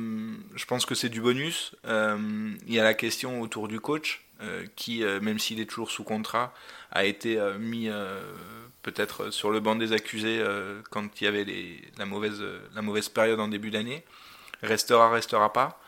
[0.56, 1.76] je pense que c'est du bonus.
[1.86, 2.18] Euh,
[2.66, 6.02] il y a la question autour du coach, euh, qui, même s'il est toujours sous
[6.02, 6.52] contrat,
[6.90, 7.88] a été mis
[8.82, 10.44] peut-être sur le banc des accusés
[10.90, 11.46] quand il y avait
[11.96, 12.42] la, mauvaise,
[12.74, 14.04] la mauvaise période en début d'année.
[14.62, 15.80] Restera, restera pas.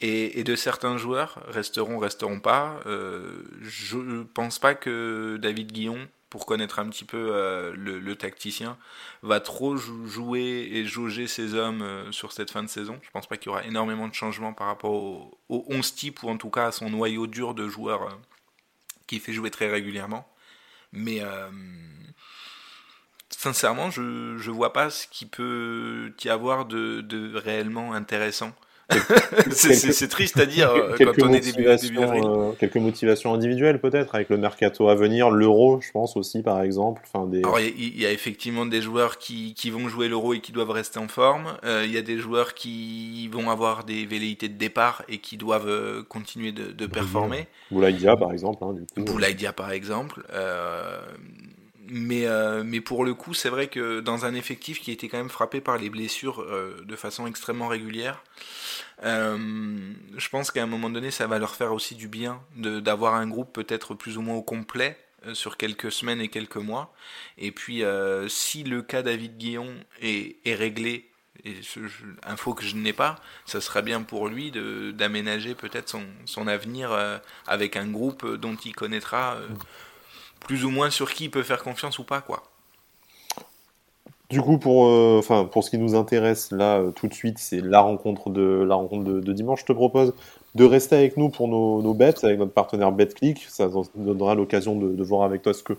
[0.00, 2.80] Et, et, de certains joueurs, resteront, resteront pas.
[2.84, 8.76] je ne pense pas que David Guillon pour connaître un petit peu le, tacticien,
[9.22, 12.98] va trop jouer et jauger ses hommes sur cette fin de saison.
[13.04, 16.24] Je pense pas qu'il y aura énormément de changements par rapport au, au 11 type
[16.24, 18.18] ou en tout cas à son noyau dur de joueurs
[19.06, 20.28] qui fait jouer très régulièrement.
[20.92, 21.22] Mais
[23.28, 28.52] sincèrement, je ne vois pas ce qui peut y avoir de, de réellement intéressant
[29.50, 34.28] c'est triste à dire euh, quand on est début, euh, quelques motivations individuelles peut-être avec
[34.28, 37.02] le mercato à venir, l'euro, je pense aussi par exemple.
[37.06, 37.42] Enfin, des...
[37.76, 40.98] il y, a effectivement des joueurs qui, qui vont jouer l'euro et qui doivent rester
[40.98, 41.56] en forme.
[41.64, 45.36] Euh, il y a des joueurs qui vont avoir des velléités de départ et qui
[45.36, 47.46] doivent continuer de, de performer.
[47.70, 48.62] Boulaïdia par exemple.
[48.64, 50.22] Hein, Boulaïdia par exemple
[51.88, 52.26] mais,
[52.64, 55.60] mais pour le coup, c'est vrai que dans un effectif qui était quand même frappé
[55.60, 56.44] par les blessures
[56.84, 58.22] de façon extrêmement régulière,
[59.02, 63.14] euh, je pense qu'à un moment donné, ça va leur faire aussi du bien d'avoir
[63.14, 66.94] un groupe peut-être plus ou moins au complet euh, sur quelques semaines et quelques mois.
[67.38, 71.10] Et puis, euh, si le cas David Guillon est, est réglé,
[71.44, 71.80] et ce,
[72.22, 74.50] info que je n'ai pas, ça serait bien pour lui
[74.94, 76.96] d'aménager peut-être son, son, avenir
[77.46, 79.38] avec un groupe dont il connaîtra
[80.44, 82.42] plus ou moins sur qui il peut faire confiance ou pas, quoi.
[84.30, 87.38] Du coup, pour, euh, enfin, pour ce qui nous intéresse là euh, tout de suite,
[87.38, 89.60] c'est la rencontre de la rencontre de, dimanche.
[89.60, 90.14] Je te propose
[90.54, 93.44] de rester avec nous pour nos, nos bets avec notre partenaire BetClick.
[93.48, 95.74] Ça nous donnera l'occasion de, voir avec toi ce que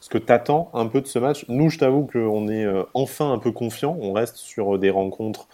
[0.00, 1.44] ce que t'attends un peu de ce match.
[1.48, 3.98] Nous, je t'avoue qu'on est euh, enfin un peu confiant.
[4.00, 5.48] On reste sur des rencontres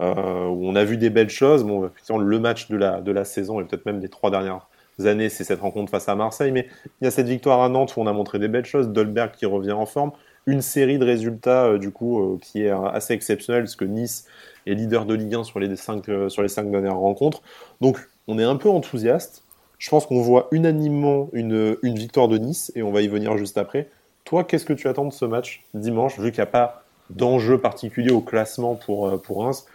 [0.00, 1.64] où on a vu des belles choses.
[1.64, 4.68] Bon, le match de la de la saison et peut-être même des trois dernières
[5.06, 6.52] années, c'est cette rencontre face à Marseille.
[6.52, 6.66] Mais
[7.00, 8.88] il y a cette victoire à Nantes où on a montré des belles choses.
[8.88, 10.12] Dolberg qui revient en forme
[10.48, 14.26] une série de résultats euh, du coup euh, qui est assez exceptionnelle parce que Nice
[14.66, 16.28] est leader de Ligue 1 sur les cinq euh,
[16.64, 17.42] dernières rencontres.
[17.82, 19.44] Donc on est un peu enthousiaste.
[19.78, 23.58] Je pense qu'on voit unanimement une, victoire de Nice et on va y venir juste
[23.58, 23.90] après.
[24.24, 27.58] Toi, qu'est-ce que tu attends de ce match dimanche vu qu'il n'y a pas d'enjeu
[27.58, 29.66] particulier au classement pour pour Reims?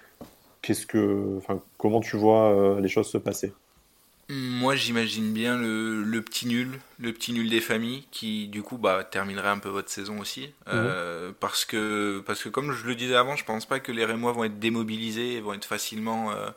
[0.61, 1.39] Qu'est-ce que,
[1.77, 3.53] comment tu vois les choses se passer?
[4.29, 9.03] Moi, j'imagine bien le, petit nul, le petit nul des familles, qui du coup bah,
[9.03, 10.53] terminerait un peu votre saison aussi.
[10.69, 11.33] Euh, mhm.
[11.39, 14.31] parce, que, parce que, comme je le disais avant, je pense pas que les Rémois
[14.31, 16.49] vont être démobilisés, vont être facilement, euh,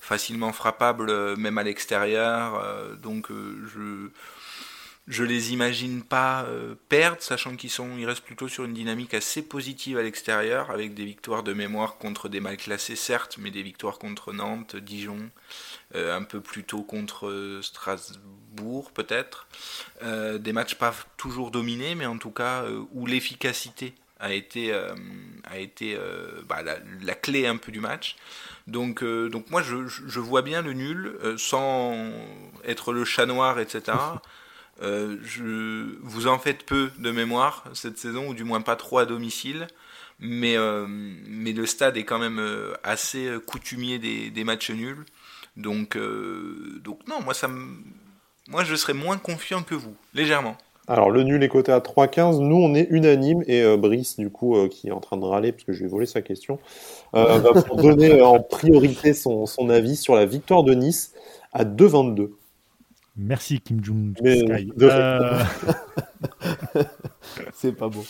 [0.00, 2.62] facilement frappables, euh, même à l'extérieur.
[3.02, 4.08] donc, je
[5.08, 9.14] je les imagine pas euh, perdre, sachant qu'ils sont, ils restent plutôt sur une dynamique
[9.14, 13.52] assez positive à l'extérieur, avec des victoires de mémoire contre des mal classés certes, mais
[13.52, 15.30] des victoires contre Nantes, Dijon,
[15.94, 19.46] euh, un peu plus tôt contre euh, Strasbourg peut-être,
[20.02, 25.98] des matchs pas toujours dominés, mais en tout cas où l'efficacité a été, a été
[26.48, 26.62] bah,
[27.02, 28.16] la, clé un peu du match.
[28.66, 32.10] Donc, donc moi je, je, vois bien le nul, sans
[32.64, 33.92] être le chat noir, etc.
[34.82, 38.98] Euh, je, vous en faites peu de mémoire cette saison, ou du moins pas trop
[38.98, 39.68] à domicile.
[40.18, 45.04] Mais, euh, mais le stade est quand même euh, assez coutumier des, des matchs nuls.
[45.56, 45.96] Donc,
[46.84, 47.48] donc non, moi, ça
[48.48, 50.56] moi je serais moins confiant que vous, légèrement.
[50.86, 52.40] Alors le nul est coté à 3,15.
[52.40, 55.64] Nous on est unanime et Brice du coup qui est en train de râler parce
[55.64, 56.58] que je vais voler sa question
[57.12, 57.38] va
[57.74, 61.14] donner en priorité son, son, avis sur la victoire de Nice
[61.54, 62.32] à 2,22.
[63.16, 64.70] Merci Kim Jong Sky.
[64.82, 65.42] Euh,
[67.54, 68.04] c'est pas beau.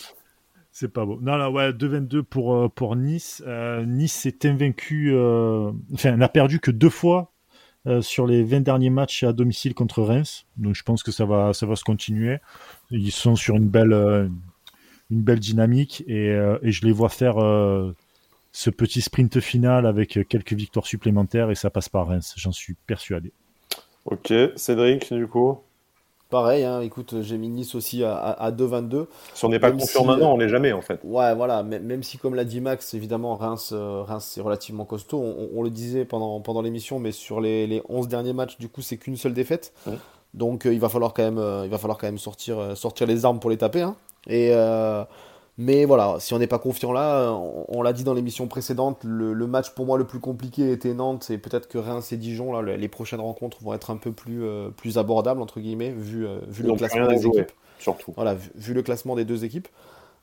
[0.71, 1.17] C'est pas beau.
[1.21, 3.41] Non, non, ouais, 2-22 pour, euh, pour Nice.
[3.47, 5.15] Euh, nice s'est invaincu,
[5.93, 7.31] enfin, n'a perdu que deux fois
[8.01, 10.45] sur les 20 derniers matchs à domicile contre Reims.
[10.57, 12.39] Donc je pense que ça va, ça va se continuer.
[12.91, 13.93] Ils sont sur une belle,
[15.09, 16.31] une belle dynamique et,
[16.61, 17.35] et je les vois faire
[18.51, 22.33] ce petit sprint final avec quelques victoires supplémentaires et ça passe par Reims.
[22.35, 23.31] J'en suis persuadé.
[24.09, 25.59] Ok, Cédric, du coup
[26.29, 29.05] Pareil, hein, écoute, j'ai mis Nice aussi à, à, 2-22.
[29.33, 30.99] Si on n'est pas confiant maintenant, on l'est jamais en fait.
[31.05, 35.21] Ouais, voilà, même si comme l'a dit Max, évidemment, Reims, euh, Reims c'est relativement costaud.
[35.55, 38.81] On, le disait pendant, pendant l'émission, mais sur les, les 11 derniers matchs, du coup,
[38.81, 39.73] c'est qu'une seule défaite.
[40.33, 43.07] Donc euh, il va falloir quand même, euh, il va falloir quand même sortir, sortir
[43.07, 43.83] les armes pour les taper.
[43.83, 43.95] Hein.
[44.29, 44.51] Et
[45.59, 49.33] mais voilà, si on n'est pas confiant là, on, l'a dit dans l'émission précédente, le,
[49.47, 52.77] match pour moi le plus compliqué était Nantes et peut-être que Reims et Dijon, là,
[52.77, 56.37] les prochaines rencontres vont être un peu plus, euh, plus abordables, entre guillemets, vu, euh,
[56.47, 57.51] vu le classement des équipes.
[57.79, 58.13] Surtout.
[58.15, 59.67] Voilà, vu, le classement des deux équipes.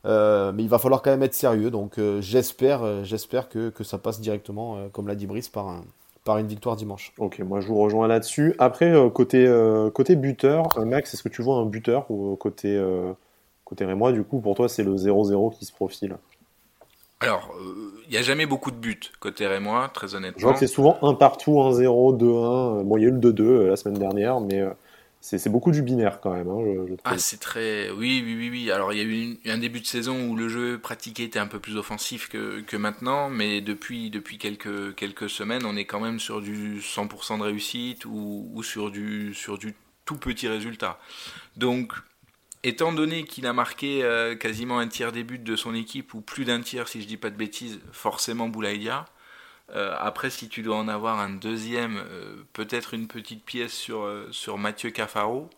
[0.07, 3.99] Euh, mais il va falloir quand même être sérieux, donc j'espère, j'espère que, que, ça
[3.99, 5.83] passe directement, comme l'a dit Brice, par, un,
[6.23, 7.13] par une victoire dimanche.
[7.19, 8.55] Ok, moi je vous rejoins là-dessus.
[8.61, 9.53] Après, côté,
[9.95, 12.79] côté buteur, Max, est-ce que tu vois un buteur ou côté
[13.65, 16.17] Côté Rémois, du coup, pour toi, c'est le 0-0 qui se profile
[17.21, 17.55] alors,
[18.07, 20.39] il n'y a jamais beaucoup de buts côté Rémois, très honnêtement.
[20.39, 22.83] Je vois que c'est souvent un partout, 1-0, 2-1.
[22.85, 24.71] Bon, il y a eu le 2-2 euh, la semaine dernière, mais euh,
[25.23, 26.49] c'est beaucoup du binaire quand même.
[26.51, 27.89] Hein, je, je Ah, c'est très.
[27.91, 28.71] Oui, oui, oui, oui.
[28.71, 31.39] Alors, il y a eu une- un début de saison où le jeu pratiqué était
[31.39, 35.87] un peu plus offensif que, que maintenant, mais depuis, depuis quelques, quelques semaines, on est
[35.87, 40.47] quand même sur du 100% de réussite ou, ou sur, du, sur du tout petit
[40.49, 40.99] résultat.
[41.57, 41.93] Donc,
[42.65, 46.21] étant donné qu'il a marqué euh, quasiment un tiers des buts de son équipe, ou
[46.21, 49.05] plus d'un tiers si je dis pas de bêtises, forcément Boulaïdia.
[49.75, 54.09] Euh, après, si tu dois en avoir un deuxième, euh, peut-être une petite pièce sur,
[54.31, 55.49] sur Mathieu Cafaro.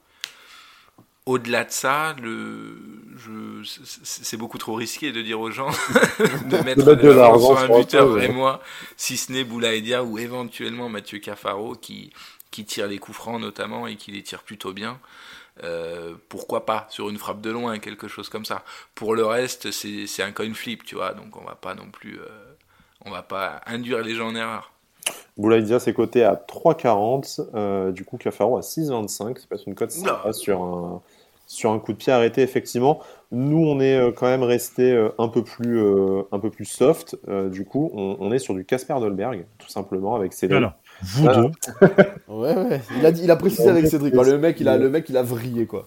[1.25, 2.79] Au-delà de ça, le,
[3.17, 5.71] je, c'est beaucoup trop risqué de dire aux gens
[6.21, 8.27] de mettre, de l'argent sur un buteur ouais.
[8.29, 8.63] rémois,
[8.97, 12.13] si ce n'est Boulaïdia ou éventuellement Mathieu Cafaro qui,
[12.53, 15.01] qui tire les coups francs notamment et qui les tire plutôt bien.
[15.65, 18.63] Euh, pourquoi pas sur une frappe de loin, quelque chose comme ça.
[18.95, 22.19] Pour le reste, c'est un coin flip, tu vois, donc on va pas non plus,
[22.19, 22.27] euh,
[23.05, 24.73] on va pas induire les gens en erreur.
[25.37, 27.41] Boulaïdia, c'est coté à 3,40.
[27.55, 29.37] euh, du coup, Cafaro à 6,25.
[29.39, 31.03] C'est pas une cote sympa sur un,
[31.47, 33.01] sur un coup de pied arrêté, effectivement.
[33.33, 37.17] Nous, on est euh, quand même resté un, peu plus, euh, un peu plus soft.
[37.29, 40.73] Euh, du coup, on, on est sur du Casper Dolberg, tout simplement, avec ses Alors,
[41.03, 41.43] vous Voilà.
[41.43, 41.51] deux,
[42.29, 42.81] Ouais, ouais.
[42.99, 44.15] Il a, dit- il a précisé avec Cédric.
[44.15, 44.25] quoi.
[44.25, 45.85] Le mec, il a, le mec, il a vrillé, quoi.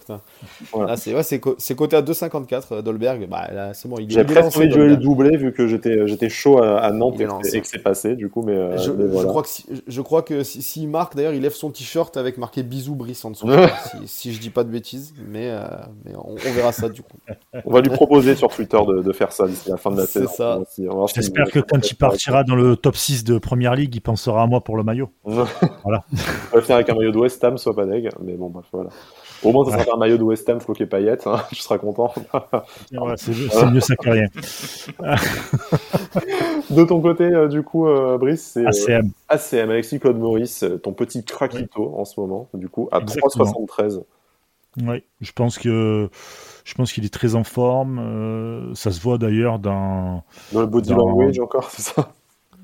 [0.74, 0.92] Voilà.
[0.92, 3.28] Là, c'est ouais, c'est co- coté à 2,54, euh, Dolberg.
[3.30, 3.98] Bah, c'est bon.
[4.00, 7.20] Il, J'ai presque envie de jouer le doublé vu que j'étais chaud à, à Nantes
[7.20, 7.24] et
[7.58, 9.30] et que c'est passé du coup mais, euh, Je, mais je voilà.
[9.30, 12.38] crois que si, je crois que si- s'il marque, d'ailleurs, il lève son t-shirt avec
[12.38, 13.48] marqué bisous Brice en dessous.
[14.02, 15.64] si, si je dis pas de bêtises, mais, euh,
[16.06, 17.18] mais on, on verra ça du coup.
[17.66, 20.06] on va lui proposer sur Twitter de, de faire ça d'ici la fin de la
[20.06, 20.32] C'est saison.
[20.36, 20.60] ça.
[21.16, 24.48] J'espère que quand il partira dans le top 6 de Première Ligue, il pensera à
[24.48, 24.99] moi pour le maillot.
[25.26, 26.04] Voilà.
[26.52, 28.66] On va finir avec un maillot de West Ham, soit pas deg, mais bon bref
[28.72, 28.90] voilà.
[29.44, 29.92] Au moins ça sera Ouais.
[29.94, 32.14] un maillot de West Ham floqué paillettes, hein, tu seras content.
[32.92, 34.28] Ouais, c'est c'est mieux ça que rien.
[36.70, 39.12] De ton côté euh, du coup euh, Brice, c'est euh, ACM.
[39.30, 43.46] ACM Alexis Claude Maurice, euh, ton petit craquito en ce moment du coup à Exactement.
[43.46, 44.04] 3,73.
[44.86, 46.10] Oui, je pense que
[46.64, 48.72] je pense qu'il est très en forme.
[48.76, 50.24] ça se voit d'ailleurs dans.
[50.52, 52.12] Dans le body Dans- language encore, c'est ça?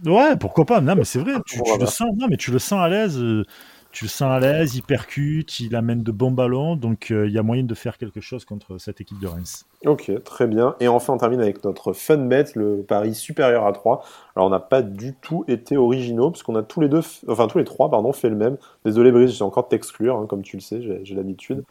[0.05, 0.81] Ouais, pourquoi pas.
[0.81, 1.33] Non, mais c'est vrai.
[1.45, 2.09] Tu, Bon, tu le sens.
[2.17, 3.17] Non, mais tu le sens à l'aise.
[3.19, 3.43] euh,
[3.91, 4.75] Tu le sens à l'aise.
[4.75, 5.59] Il percute.
[5.59, 6.75] Il amène de bons ballons.
[6.75, 9.65] Donc euh, il y a moyen de faire quelque chose contre cette équipe de Reims.
[9.85, 10.75] Ok, très bien.
[10.79, 14.03] Et enfin, on termine avec notre fun bet, le pari supérieur à 3.
[14.35, 17.47] Alors, on n'a pas du tout été originaux, parce qu'on a tous les deux, enfin
[17.47, 18.57] tous les trois, pardon, fait le même.
[18.83, 21.63] Désolé, Brice, j'ai encore t'exclure, hein, comme tu le sais, j'ai j'ai l'habitude.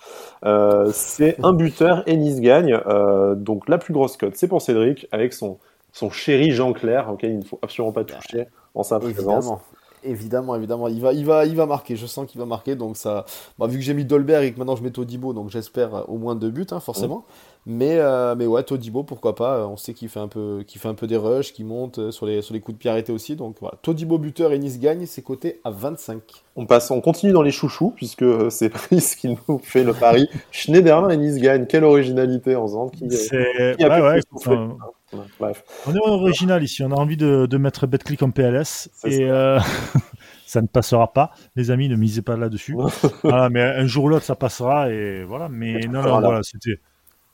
[0.45, 2.79] Euh, c'est un buteur et Nice gagne.
[2.87, 5.59] Euh, donc, la plus grosse cote, c'est pour Cédric, avec son,
[5.95, 9.45] son chéri Jean-Claire, auquel il ne faut absolument pas toucher en sa présence.
[9.45, 9.63] Évidemment.
[10.07, 11.97] Évidemment, évidemment, il va, il va, il va marquer.
[11.97, 12.75] Je sens qu'il va marquer.
[12.75, 13.25] Donc ça,
[13.59, 16.19] bah, vu que j'ai mis Dolberg et que maintenant je mets Todibo, donc j'espère au
[16.19, 17.25] moins deux buts, hein, forcément.
[17.67, 19.57] Mais, euh, mais ouais, Todibo, pourquoi pas.
[19.59, 21.99] euh, On sait qu'il fait un peu, qu'il fait un peu des rushs, qu'il monte
[21.99, 23.37] euh, sur les, sur les coups de pied arrêtés aussi.
[23.37, 26.21] Donc voilà, Todibo buteur et Nice gagne, c'est coté à 25.
[26.57, 30.29] On passe, on continue dans les chouchous, puisque c'est Brice qui nous fait le pari.
[30.51, 31.67] Schneiderlin et Nice gagne.
[31.67, 34.57] Quelle originalité en faisant qui, C'est qui a ouais, pu ouais, souffler.
[34.57, 35.63] écoute, Bref.
[35.87, 36.83] On est original ici.
[36.83, 39.59] On a envie de, de mettre BetClick en PLS et euh,
[40.47, 41.31] ça ne passera pas.
[41.57, 42.77] Les amis, ne misez pas là-dessus.
[43.23, 45.49] voilà, mais un jour ou l'autre, ça passera et voilà.
[45.49, 46.21] Mais non, non, là.
[46.21, 46.81] voilà, c'était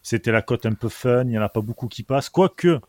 [0.03, 1.25] c'était la cote un peu fun.
[1.27, 2.31] Il y en a pas beaucoup qui passent.
[2.31, 2.81] Quoique,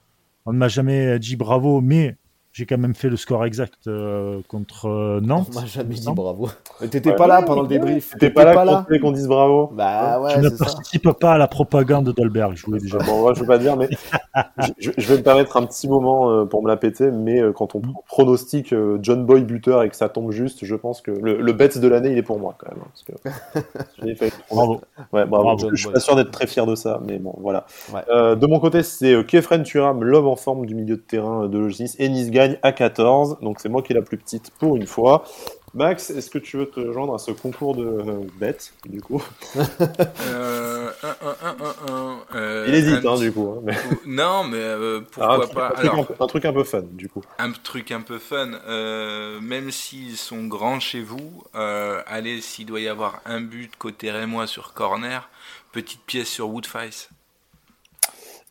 [0.46, 2.18] on ne m'a jamais dit bravo, mais
[2.54, 5.56] j'ai quand même fait le score exact euh, contre euh, On Nantes.
[5.56, 6.50] m'a jamais dit bravo.
[6.90, 7.16] T'étais Ouais.
[7.16, 8.14] pas là pendant le débrief.
[8.20, 11.38] T'es pas là tu voulais qu'on dise bravo Bah ouais, je ne participe pas à
[11.38, 12.98] la propagande d'Alberg, je vous l'ai déjà.
[13.00, 13.88] Bon, moi, je veux pas dire, mais
[14.80, 17.76] je, vais me permettre un petit moment euh, pour me la péter, mais euh, quand
[17.76, 21.42] on pronostique euh, John Boy buteur et que ça tombe juste, je pense que le,
[21.42, 22.84] le bet de l'année, il est pour moi quand même.
[22.84, 23.04] hein, parce
[23.64, 23.70] que
[24.06, 24.82] j'ai fait- Bravo.
[25.14, 25.44] Ouais, bravo.
[25.46, 27.66] Bravo, je, je suis pas sûr d'être très fier de ça, mais bon, voilà.
[27.94, 28.02] Ouais.
[28.10, 31.48] Euh, de mon côté, c'est euh, Kefren Turam, l'homme en forme du milieu de terrain
[31.48, 34.52] de Logis, et Nice gagne à 14, donc c'est moi qui ai la plus petite
[34.60, 35.24] pour une fois.
[35.74, 39.24] Max, est-ce que tu veux te joindre à ce concours de euh, bêtes, du coup?
[40.28, 43.54] Euh, un, un, un, un, un, euh, Il hésite, hein, du coup.
[43.56, 43.74] hein, mais...
[44.06, 46.46] Non, mais euh, Ah, un, pourquoi truc, pas un truc un Alors, peu- un truc
[46.46, 47.22] un peu fun, du coup.
[47.40, 48.48] un truc un peu fun,
[49.42, 54.48] même s'ils sont grands chez vous, allez, s'il doit y avoir un but côté Rémois
[54.48, 55.30] sur corner,
[55.72, 57.10] petite pièce sur Woodface,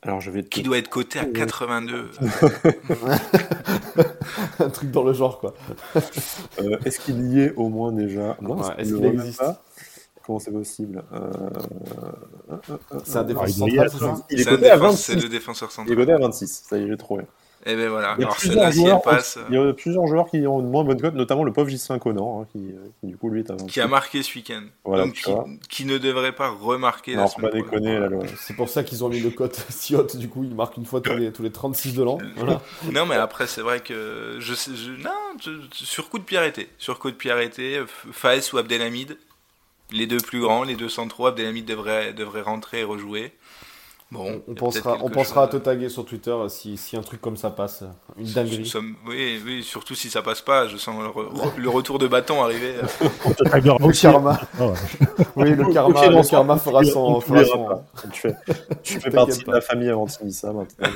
[0.02, 0.48] Alors, je vais te...
[0.48, 2.10] qui doit être coté à 82.
[4.58, 5.54] Un truc dans le genre, quoi.
[6.60, 8.36] Euh, Est-ce qu'il y est au moins déjà?
[8.40, 9.38] Non, Ouais, est-ce qu'il existe?
[9.38, 9.62] pas
[10.26, 11.02] Comment c'est possible?
[11.12, 11.30] Euh...
[13.04, 14.26] C'est un Ah, défense il doit y central, c'est ça.
[14.30, 15.02] Il est C'est un coté à défense- 26.
[15.02, 17.24] C'est le défenseur Il est coté à 26, ça y est, j'ai trouvé.
[17.66, 18.14] Et ben voilà.
[18.16, 20.60] Il y, a Alors plusieurs si joueurs, passe, il y a plusieurs joueurs qui ont
[20.60, 23.28] une moins bonne cote, notamment le pauvre Gislain Conan, hein, qui, euh, qui, du coup
[23.28, 23.66] lui est à 26.
[23.66, 24.62] qui a marqué ce week-end.
[24.84, 25.22] Voilà, Donc
[25.68, 28.00] qui, ne devrait pas remarquer Non, la faut pas semaine déconner,
[28.38, 30.86] C'est pour ça qu'ils ont mis le cote si haute, du coup, il marque une
[30.86, 32.18] fois tous les, tous les 36 de l'an.
[32.36, 32.62] Voilà.
[32.92, 35.10] Non, mais après, c'est vrai que je sais, je- non,
[35.42, 39.18] je- sur coup de pied arrêté, sur coup de pied arrêté, Faes ou Abdelhamid,
[39.92, 43.32] les deux plus grands, les deux centraux, Abdelhamid devrait, devrait rentrer et rejouer.
[44.12, 47.36] Bon, on, pensera, on pensera à te taguer sur Twitter si, si, un truc comme
[47.36, 47.84] ça passe,
[48.18, 48.72] une dinguerie.
[49.06, 50.96] oui, oui, surtout si ça passe pas, je sens
[51.56, 52.74] le, retour de bâton arriver.
[53.24, 54.40] on te taguera le karma.
[54.60, 54.72] Oh,
[55.36, 57.20] oui, le karma, le karma fera son.
[57.20, 57.68] Fera son...
[58.10, 58.34] Tu fais,
[58.82, 60.88] tu fais partie de la famille avant ça maintenant.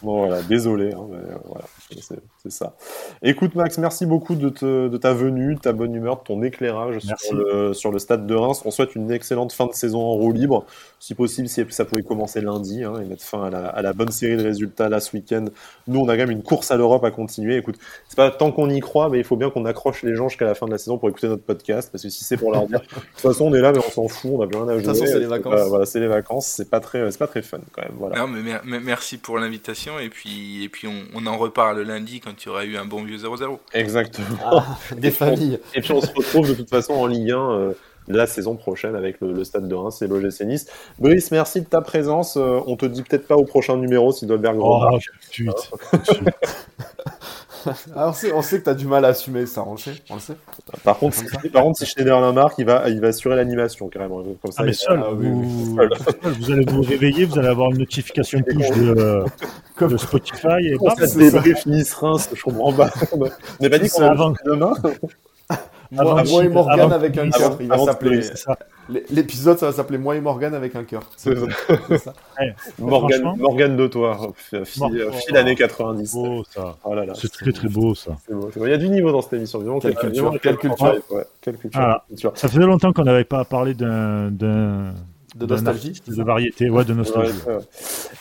[0.00, 1.64] bon voilà, désolé, hein, mais voilà,
[2.40, 2.76] c'est ça.
[3.22, 6.40] Écoute Max, merci beaucoup de, te, de, ta venue, de ta bonne humeur, de ton
[6.44, 8.62] éclairage sur le, sur le, stade de Reims.
[8.64, 10.66] On souhaite une excellente fin de saison en roue libre,
[11.00, 14.36] si possible, si ça pouvait commencer lundi hein, et mettre fin à la, bonne série
[14.36, 15.46] de résultats là ce week-end.
[15.86, 17.56] Nous, on a quand même une course à l'Europe à continuer.
[17.56, 17.76] Écoute,
[18.08, 20.44] c'est pas tant qu'on y croit, mais il faut bien qu'on accroche les gens jusqu'à
[20.44, 22.66] la fin de la saison pour écouter notre podcast, parce que si c'est pour leur
[22.66, 24.68] dire, de toute façon, on est là, mais on s'en fout, on a plus rien
[24.68, 24.82] à jouer.
[24.82, 25.68] De toute façon, c'est les vacances.
[25.68, 27.94] voilà, c'est les vacances, c'est pas très, c'est pas très fun quand même.
[27.98, 28.18] Voilà.
[28.18, 32.46] Non, mais, merci pour l'invitation et puis, et puis on, en reparle lundi quand il
[32.46, 33.58] y aura eu un bon vieux 0-0.
[33.74, 34.26] Exactement.
[34.44, 35.60] Ah, des familles.
[35.74, 37.74] Et puis on se retrouve de toute façon en Ligue 1
[38.08, 40.66] la saison prochaine avec le, Stade de Reims et l'OGC Nice.
[40.98, 42.36] Brice, merci de ta présence.
[42.36, 44.82] Euh, on te dit peut-être pas au prochain numéro si Dolberg oh,
[45.32, 45.44] tout
[47.94, 49.78] ah, on, sait, on sait que tu as du mal à assumer ça, on le
[49.78, 49.94] sait.
[50.10, 50.34] On le sait.
[50.82, 54.22] Par contre, si, par contre, si Schneiderlin marque, il va, il va assurer l'animation carrément.
[54.22, 55.42] Comme ça, ah, mais seul, ah, vous...
[55.42, 56.50] vous...
[56.50, 59.24] allez vous réveiller, vous allez avoir une notification push de,
[59.80, 60.66] de Spotify.
[60.66, 62.90] Et bam, ça débrief Nice-Reims, je comprends pas.
[63.12, 63.18] On
[63.60, 64.72] n'est pas dit qu'on va demain
[65.92, 67.56] moi, moi et Morgan avec un cœur.
[67.60, 68.20] Il va s'appeler.
[69.10, 71.02] L'épisode, ça va s'appeler Moi et Morgan avec un cœur.
[71.16, 71.36] C'est
[71.98, 72.12] ça.
[72.78, 74.32] Morgan, Morgan de toi,
[74.64, 76.14] fil année 90.
[76.14, 76.76] Beau, ça.
[76.84, 78.16] Oh là là, c'est très très beau ça.
[78.28, 78.50] Beau.
[78.56, 79.60] Il y a du niveau dans cette émission.
[79.78, 80.34] Quelle culture.
[80.42, 80.98] Quelle culture.
[81.40, 82.32] Quelle culture.
[82.34, 84.94] Ça faisait longtemps qu'on n'avait pas parlé d'un
[85.34, 87.32] de nostalgie De variété, ouais, de nostalgie.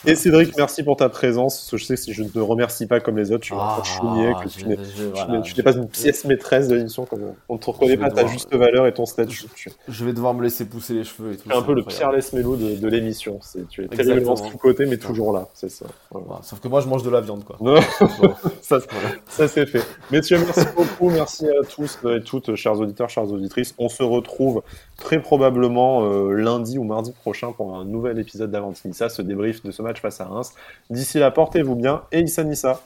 [0.06, 1.70] Et Cédric, merci pour ta présence.
[1.74, 3.82] Je sais que si je ne te remercie pas comme les autres, je suis ah,
[4.44, 7.08] que tu n'es pas une pièce maîtresse de l'émission.
[7.50, 9.46] On ne te reconnaît pas ta juste valeur et ton statut.
[9.88, 11.50] Je vais devoir me laisser pousser les cheveux et tout.
[11.50, 13.40] Tu es un peu le Pierre Lesmelo de, de l'émission.
[13.70, 15.48] Tu es terriblement sous-côté, mais toujours là.
[15.54, 15.86] C'est ça.
[16.44, 17.44] Sauf que moi, je mange de la viande.
[17.44, 17.58] Quoi.
[18.62, 18.80] ça,
[19.28, 19.86] ça c'est fait.
[20.12, 21.10] Messieurs, merci beaucoup.
[21.10, 23.74] Merci à tous et toutes, chers auditeurs, chères auditrices.
[23.78, 24.62] On se retrouve
[24.98, 29.72] très probablement euh, lundi ou mardi prochain pour un nouvel épisode d'Avantinissa, ce débrief de
[29.72, 30.54] ce match face à Reims.
[30.90, 32.82] D'ici là, portez-vous bien et Issa Nissa.